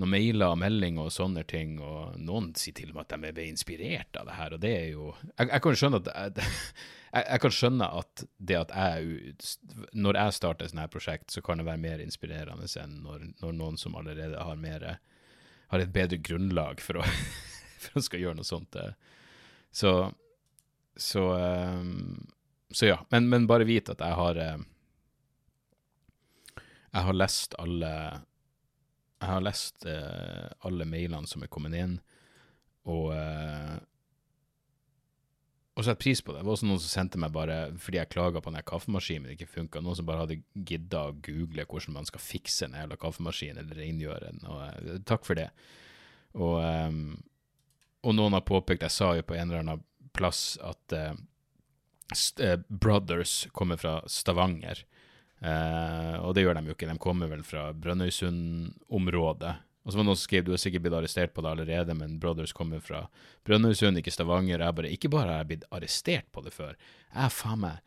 noe 0.00 0.08
mailer 0.08 0.54
og 0.54 0.60
meldinger 0.62 1.08
og 1.08 1.12
sånne 1.12 1.42
ting, 1.48 1.74
og 1.84 2.16
noen 2.20 2.52
sier 2.56 2.74
til 2.76 2.92
og 2.92 2.96
med 2.96 3.04
at 3.04 3.12
de 3.12 3.32
ble 3.36 3.44
inspirert 3.50 4.16
av 4.16 4.28
det 4.28 4.36
her, 4.38 4.54
og 4.56 4.62
det 4.62 4.72
er 4.72 4.86
jo 4.94 5.10
Jeg, 5.36 5.50
jeg 5.50 5.64
kan 5.66 5.78
skjønne 5.80 6.00
at 6.00 6.40
jeg, 6.46 7.24
jeg, 7.26 7.40
kan 7.44 7.54
skjønne 7.58 7.88
at 8.00 8.24
det 8.38 8.58
at 8.62 8.72
jeg 8.72 9.34
Når 9.92 10.18
jeg 10.20 10.36
starter 10.38 10.70
sånt 10.70 10.84
her 10.84 10.92
prosjekt, 10.92 11.28
så 11.34 11.44
kan 11.44 11.60
det 11.60 11.68
være 11.68 11.82
mer 11.84 12.04
inspirerende 12.04 12.70
enn 12.80 12.98
når, 13.04 13.26
når 13.44 13.58
noen 13.58 13.76
som 13.80 13.98
allerede 14.00 14.40
har 14.40 14.56
mer 14.60 14.88
Har 15.72 15.84
et 15.84 15.92
bedre 15.92 16.20
grunnlag 16.24 16.80
for 16.80 17.02
å, 17.02 17.04
for 17.84 18.00
å 18.00 18.04
skal 18.04 18.24
gjøre 18.24 18.40
noe 18.40 18.48
sånt. 18.48 18.76
Eh. 18.76 18.96
Så 19.72 20.12
Så 20.96 21.28
um, 21.36 22.24
så 22.72 22.88
ja, 22.88 22.98
men, 23.12 23.28
men, 23.28 23.48
bare 23.50 23.68
vit 23.68 23.90
at 23.92 24.00
jeg 24.00 24.18
har 24.18 24.38
eh, 24.40 24.60
Jeg 26.92 27.06
har 27.06 27.16
lest 27.16 27.54
alle 27.60 27.92
Jeg 29.20 29.28
har 29.28 29.44
lest 29.44 29.86
eh, 29.86 30.48
alle 30.66 30.88
mailene 30.88 31.28
som 31.30 31.44
er 31.44 31.52
kommet 31.52 31.76
inn, 31.78 31.98
og 32.90 33.12
eh, 33.14 33.76
og 35.72 35.86
sett 35.86 36.00
pris 36.02 36.20
på 36.20 36.34
det. 36.34 36.42
Det 36.42 36.46
var 36.46 36.52
også 36.52 36.66
noen 36.68 36.80
som 36.82 36.90
sendte 36.92 37.20
meg 37.20 37.32
bare 37.32 37.54
fordi 37.80 37.96
jeg 37.96 38.10
klaga 38.12 38.42
på 38.44 38.52
den 38.52 38.64
kaffemaskinen 38.68 39.24
min 39.24 39.36
ikke 39.36 39.48
funka. 39.48 39.80
Noen 39.80 39.96
som 39.96 40.08
bare 40.08 40.26
hadde 40.26 40.42
gidda 40.52 41.06
å 41.08 41.14
google 41.24 41.64
hvordan 41.64 41.96
man 41.96 42.08
skal 42.08 42.20
fikse 42.20 42.66
en 42.66 42.76
jævla 42.76 42.98
kaffemaskin 43.00 43.60
eller 43.62 43.80
rengjøre 43.80 44.26
den. 44.26 44.42
Og, 44.52 44.60
uh, 44.60 44.98
takk 45.08 45.24
for 45.24 45.40
det. 45.40 45.48
Og, 46.36 46.58
um, 46.60 47.16
og, 48.02 48.12
noen 48.18 48.36
har 48.36 48.44
påpekt, 48.44 48.84
jeg 48.84 48.92
sa 48.92 49.14
jo 49.16 49.24
på 49.24 49.38
en 49.38 49.46
eller 49.48 49.64
annen 49.64 49.86
plass 50.12 50.58
at 50.60 50.96
uh, 50.98 51.16
Brothers 52.68 53.48
kommer 53.52 53.80
fra 53.80 54.00
Stavanger. 54.10 54.84
Eh, 55.42 56.16
og 56.22 56.34
det 56.34 56.44
gjør 56.44 56.58
de 56.58 56.70
jo 56.70 56.76
ikke, 56.76 56.88
de 56.90 56.98
kommer 57.02 57.30
vel 57.30 57.42
fra 57.46 57.70
Brønnøysund-området. 57.74 59.54
Og 59.82 59.90
så 59.90 59.98
var 59.98 60.04
det 60.04 60.08
noen 60.12 60.18
som 60.20 60.28
skrev 60.28 60.44
du 60.46 60.52
har 60.54 60.60
sikkert 60.62 60.84
blitt 60.84 60.94
arrestert 60.94 61.32
på 61.34 61.42
det 61.42 61.54
allerede, 61.56 61.96
men 61.98 62.20
Brothers 62.22 62.52
kommer 62.54 62.82
fra 62.84 63.06
Brønnøysund, 63.46 63.98
ikke 63.98 64.14
Stavanger. 64.14 64.62
Jeg 64.62 64.78
bare, 64.78 64.92
ikke 64.94 65.10
bare 65.10 65.32
har 65.32 65.42
jeg 65.42 65.50
blitt 65.50 65.72
arrestert 65.74 66.28
på 66.30 66.44
det 66.44 66.54
før, 66.54 66.76
jeg 67.10 67.24
har 67.24 67.34
faen 67.34 67.64
meg 67.64 67.80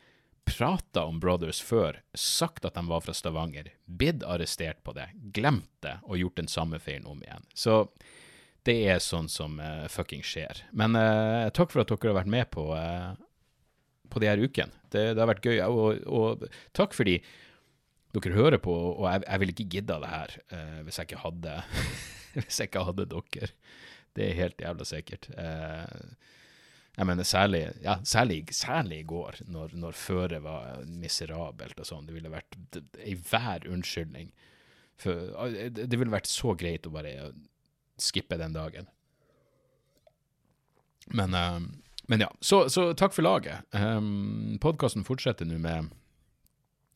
prata 0.45 1.05
om 1.09 1.19
Brothers 1.19 1.61
før, 1.61 1.97
sagt 2.13 2.65
at 2.65 2.75
de 2.77 2.83
var 2.85 3.01
fra 3.01 3.15
Stavanger, 3.17 3.71
blitt 3.85 4.23
arrestert 4.23 4.83
på 4.85 4.93
det, 4.93 5.07
glemt 5.33 5.71
det 5.81 5.97
og 6.05 6.19
gjort 6.19 6.37
den 6.37 6.51
samme 6.51 6.79
feilen 6.79 7.07
om 7.09 7.23
igjen. 7.23 7.47
Så 7.53 7.87
Det 8.65 8.79
er 8.89 8.97
sånn 8.97 9.27
som 9.29 9.59
uh, 9.61 9.85
fucking 9.93 10.23
skjer. 10.25 10.63
Men 10.73 10.97
uh, 10.97 11.51
takk 11.53 11.69
for 11.69 11.83
at 11.83 11.91
dere 11.91 12.09
har 12.09 12.15
vært 12.17 12.31
med 12.33 12.47
på, 12.49 12.63
uh, 12.73 13.13
på 14.11 14.21
de 14.21 14.29
her 14.29 14.41
ukene. 14.41 14.73
Det, 14.89 15.03
det, 15.13 15.19
har 15.21 15.29
vært 15.31 15.45
gøy. 15.45 15.59
Og, 15.65 16.05
og, 16.05 16.45
takk 16.77 16.95
fordi 16.95 17.19
dere 18.15 18.35
hører 18.35 18.61
på, 18.63 18.73
og 18.73 19.07
jeg, 19.09 19.25
jeg 19.25 19.41
ville 19.41 19.55
ikke 19.55 19.71
gidda 19.73 19.95
det 19.99 20.09
her 20.13 20.35
hvis 20.87 20.99
jeg 21.01 21.09
ikke 21.09 21.23
hadde 21.25 21.55
hvis 22.37 22.59
jeg 22.61 22.69
ikke 22.69 22.85
hadde 22.87 23.07
dere. 23.11 23.49
Det 24.15 24.23
er 24.23 24.37
helt 24.39 24.61
jævla 24.63 24.85
sikkert. 24.87 25.27
jeg 26.95 27.07
mener 27.09 27.27
særlig, 27.27 27.65
ja, 27.83 27.97
særlig, 28.07 28.45
særlig 28.55 29.01
i 29.01 29.07
går, 29.09 29.41
når, 29.51 29.75
når 29.75 29.97
føret 29.99 30.43
var 30.43 30.85
miserabelt 30.87 31.79
og 31.83 31.89
sånn. 31.89 32.07
Det 32.07 32.15
ville 32.15 32.31
vært 32.31 32.55
enhver 33.03 33.67
unnskyldning. 33.67 34.31
For, 34.95 35.35
det 35.75 35.99
ville 35.99 36.13
vært 36.13 36.31
så 36.31 36.55
greit 36.55 36.87
å 36.87 36.93
bare 36.95 37.33
skippe 37.99 38.39
den 38.39 38.55
dagen. 38.55 38.87
Men, 41.13 41.35
uh, 41.35 41.59
men 42.07 42.25
ja, 42.25 42.29
så, 42.41 42.65
så, 42.69 42.89
takk 42.97 43.15
for 43.15 43.25
laget. 43.25 43.65
Um, 43.73 43.81
ehm, 43.81 44.57
Podkasten 44.61 45.05
fortsetter 45.07 45.47
nå 45.49 45.57
med, 45.61 45.91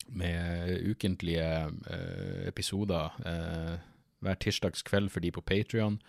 med 0.08 0.74
ukentlige 0.90 1.46
uh, 1.90 2.42
episoder 2.48 3.16
uh, 3.26 3.78
hver 4.20 4.42
tirsdags 4.42 4.84
kveld 4.86 5.10
for 5.10 5.24
de 5.24 5.32
på 5.34 5.44
Patrion, 5.44 6.00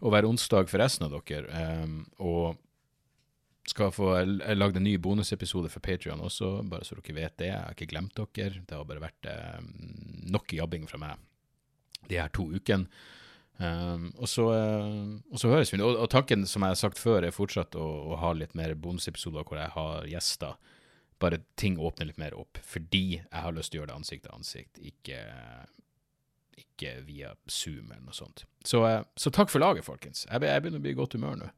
og 0.00 0.12
hver 0.12 0.28
onsdag 0.28 0.68
for 0.70 0.82
resten 0.82 1.06
av 1.06 1.16
dere. 1.16 1.46
Um, 1.84 2.02
og 2.18 2.60
skal 3.68 3.92
få 3.94 4.14
lagd 4.56 4.78
en 4.80 4.86
ny 4.86 4.96
bonusepisode 4.98 5.68
for 5.70 5.84
Patrion 5.84 6.22
også, 6.24 6.58
bare 6.66 6.86
så 6.86 6.96
dere 6.98 7.16
vet 7.16 7.36
det. 7.38 7.50
Jeg 7.52 7.60
har 7.60 7.76
ikke 7.76 7.90
glemt 7.92 8.16
dere. 8.16 8.62
Det 8.66 8.76
har 8.76 8.88
bare 8.88 9.04
vært 9.04 9.28
um, 9.60 9.72
nok 10.32 10.56
jobbing 10.56 10.88
fra 10.90 11.00
meg 11.02 11.26
de 12.08 12.18
her 12.18 12.32
to 12.34 12.48
ukene. 12.50 12.88
Um, 13.60 14.06
og, 14.16 14.24
så, 14.28 14.46
uh, 14.56 15.18
og, 15.28 15.36
så, 15.40 15.50
høres 15.52 15.72
vi. 15.72 15.80
Og, 15.84 15.98
og, 16.00 16.08
tanken, 16.12 16.46
som 16.48 16.64
jeg 16.64 16.72
har 16.72 16.80
sagt 16.80 17.00
før, 17.00 17.26
er 17.26 17.34
fortsatt 17.34 17.76
å, 17.76 17.86
å 18.08 18.16
ha 18.22 18.32
litt 18.32 18.54
mer 18.56 18.72
bonusepisoder 18.72 19.44
hvor 19.44 19.60
jeg 19.60 19.72
har 19.74 20.06
gjester. 20.08 20.56
Bare 21.20 21.42
ting 21.60 21.76
åpner 21.76 22.08
litt 22.08 22.20
mer 22.20 22.36
opp, 22.40 22.56
fordi 22.64 23.04
jeg 23.18 23.42
har 23.44 23.52
lyst 23.52 23.74
til 23.74 23.80
å 23.80 23.82
gjøre 23.82 23.92
det 23.92 23.98
ansikt 23.98 24.24
til 24.24 24.36
ansikt, 24.38 24.80
ikke, 24.80 25.18
ikke 26.62 26.94
via 27.04 27.34
Zoom 27.52 27.90
eller 27.90 28.06
noe 28.06 28.16
sånt. 28.16 28.46
Så, 28.64 28.80
uh, 28.80 29.02
så 29.20 29.32
takk 29.36 29.52
for 29.52 29.60
laget, 29.60 29.84
folkens. 29.84 30.24
Jeg, 30.24 30.40
jeg, 30.40 30.64
begynner 30.64 30.80
å 30.80 30.86
bli 30.86 30.94
i 30.96 31.00
godt 31.02 31.18
humør 31.18 31.36
nå. 31.42 31.50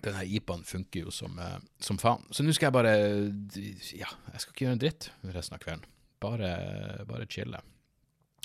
Denne 0.00 0.24
IPA-en 0.24 0.64
funker 0.64 1.04
jo 1.04 1.12
som, 1.12 1.36
uh, 1.36 1.58
som 1.84 2.00
faen. 2.00 2.24
Så 2.32 2.40
nå 2.40 2.56
skal 2.56 2.70
jeg 2.70 2.78
bare 2.78 2.96
Ja, 4.00 4.08
jeg 4.32 4.40
skal 4.40 4.56
ikke 4.56 4.64
gjøre 4.64 4.78
en 4.78 4.82
dritt 4.86 5.12
resten 5.36 5.60
av 5.60 5.66
kvelden. 5.66 5.84
Bare, 6.24 6.56
bare 7.04 7.28
chille. 7.28 7.60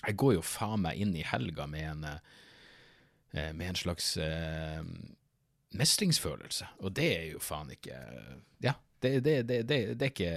Jeg 0.03 0.17
går 0.21 0.37
jo 0.37 0.45
faen 0.45 0.83
meg 0.85 0.99
inn 1.01 1.15
i 1.17 1.25
helga 1.25 1.65
med 1.69 1.85
en, 1.89 2.03
eh, 3.33 3.51
med 3.53 3.71
en 3.71 3.79
slags 3.79 4.11
uh, 4.21 4.83
mestringsfølelse, 5.77 6.67
og 6.85 6.93
det 6.97 7.07
er 7.15 7.25
jo 7.33 7.41
faen 7.43 7.73
ikke 7.73 7.97
Ja, 8.63 8.77
det, 9.01 9.19
det, 9.25 9.39
det, 9.49 9.63
det 9.67 9.97
er 9.97 10.11
ikke 10.11 10.33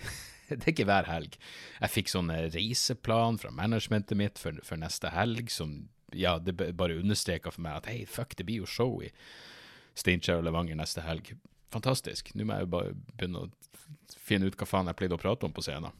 det 0.48 0.62
er 0.62 0.72
ikke 0.72 0.88
hver 0.88 1.08
helg. 1.08 1.36
Jeg 1.80 1.92
fikk 1.94 2.12
sånn 2.12 2.32
reiseplan 2.32 3.40
fra 3.40 3.52
managementet 3.54 4.18
mitt 4.18 4.40
for, 4.40 4.56
for 4.66 4.80
neste 4.80 5.12
helg, 5.14 5.52
som 5.52 5.76
ja, 6.14 6.36
det 6.38 6.56
bare 6.56 7.00
understreka 7.00 7.52
for 7.52 7.64
meg 7.64 7.80
at 7.80 7.90
hei, 7.90 8.04
fuck, 8.06 8.36
det 8.38 8.46
blir 8.46 8.62
jo 8.62 8.70
show 8.70 9.00
i 9.02 9.10
Steinkjer 9.98 10.40
og 10.40 10.46
Levanger 10.46 10.78
neste 10.78 11.04
helg. 11.06 11.32
Fantastisk. 11.74 12.32
Nå 12.34 12.46
må 12.46 12.56
jeg 12.56 12.66
jo 12.66 12.72
bare 12.74 12.94
begynne 13.14 13.44
å 13.46 14.18
finne 14.24 14.48
ut 14.48 14.56
hva 14.58 14.68
faen 14.68 14.90
jeg 14.90 14.98
pleide 14.98 15.16
å 15.16 15.22
prate 15.22 15.46
om 15.46 15.54
på 15.54 15.64
scenen. 15.64 15.94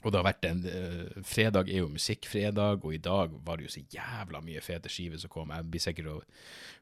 Og 0.00 0.12
det 0.12 0.20
har 0.20 0.26
vært 0.26 0.46
en 0.48 0.62
uh, 0.64 1.22
Fredag 1.26 1.68
er 1.68 1.82
jo 1.82 1.92
musikkfredag, 1.92 2.84
og 2.84 2.94
i 2.94 3.02
dag 3.02 3.34
var 3.44 3.58
det 3.58 3.68
jo 3.68 3.74
så 3.74 3.82
jævla 3.92 4.40
mye 4.44 4.62
fete 4.64 4.92
skiver 4.92 5.20
som 5.20 5.32
kom. 5.32 5.52
Jeg 5.52 5.68
blir 5.68 5.84
sikkert 5.84 6.10
å, 6.12 6.16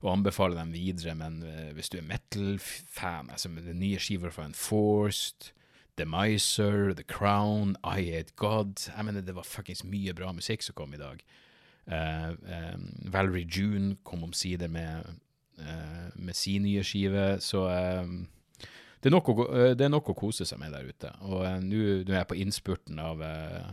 å 0.06 0.12
anbefale 0.12 0.58
dem 0.58 0.72
videre, 0.74 1.16
men 1.18 1.40
uh, 1.42 1.70
hvis 1.76 1.90
du 1.90 1.98
er 1.98 2.06
metal-fan, 2.06 3.32
altså 3.34 3.50
den 3.56 3.82
nye 3.82 3.98
skiver 4.02 4.34
fra 4.34 4.46
Enforced, 4.46 5.52
The 5.98 6.06
Miser, 6.06 6.94
The 6.94 7.02
Crown, 7.02 7.74
I 7.82 8.04
Hate 8.06 8.36
God 8.38 8.84
Jeg 8.86 9.02
mener, 9.04 9.24
det 9.26 9.34
var 9.34 9.42
fuckings 9.42 9.82
mye 9.82 10.14
bra 10.14 10.30
musikk 10.30 10.62
som 10.62 10.78
kom 10.78 10.94
i 10.94 11.00
dag. 11.00 11.24
Uh, 11.90 12.36
um, 12.46 12.84
Valerie 13.10 13.48
June 13.50 13.96
kom 14.06 14.22
omsider 14.22 14.70
med, 14.70 15.16
med 16.14 16.36
sin 16.38 16.62
nye 16.62 16.84
skive, 16.86 17.40
så 17.42 17.64
um, 18.06 18.28
det 18.98 19.10
er, 19.10 19.14
nok 19.14 19.30
å, 19.30 19.34
eh, 19.54 19.74
det 19.78 19.86
er 19.86 19.92
nok 19.92 20.10
å 20.10 20.16
kose 20.18 20.46
seg 20.48 20.58
med 20.58 20.74
der 20.74 20.88
ute. 20.88 21.12
Og 21.28 21.44
uh, 21.46 21.58
nå 21.62 21.82
er 22.02 22.16
jeg 22.16 22.30
på 22.30 22.38
innspurten 22.42 22.98
av, 23.02 23.22
uh, 23.22 23.68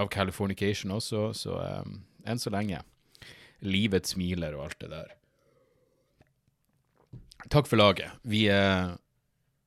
av 0.00 0.08
Californication 0.12 0.94
også, 0.96 1.26
så 1.36 1.58
um, 1.84 1.98
enn 2.24 2.40
så 2.40 2.52
lenge. 2.54 2.80
Livet 3.64 4.08
smiler 4.08 4.56
og 4.56 4.66
alt 4.68 4.80
det 4.80 4.90
der. 4.94 5.12
Takk 7.52 7.68
for 7.68 7.76
laget. 7.80 8.16
Vi, 8.24 8.46
uh, 8.48 8.96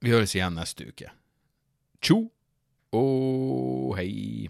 vi 0.02 0.14
høres 0.16 0.34
igjen 0.34 0.58
neste 0.58 0.90
uke. 0.90 1.14
Tjo 2.02 2.24
og 2.98 3.94
hei. 4.00 4.50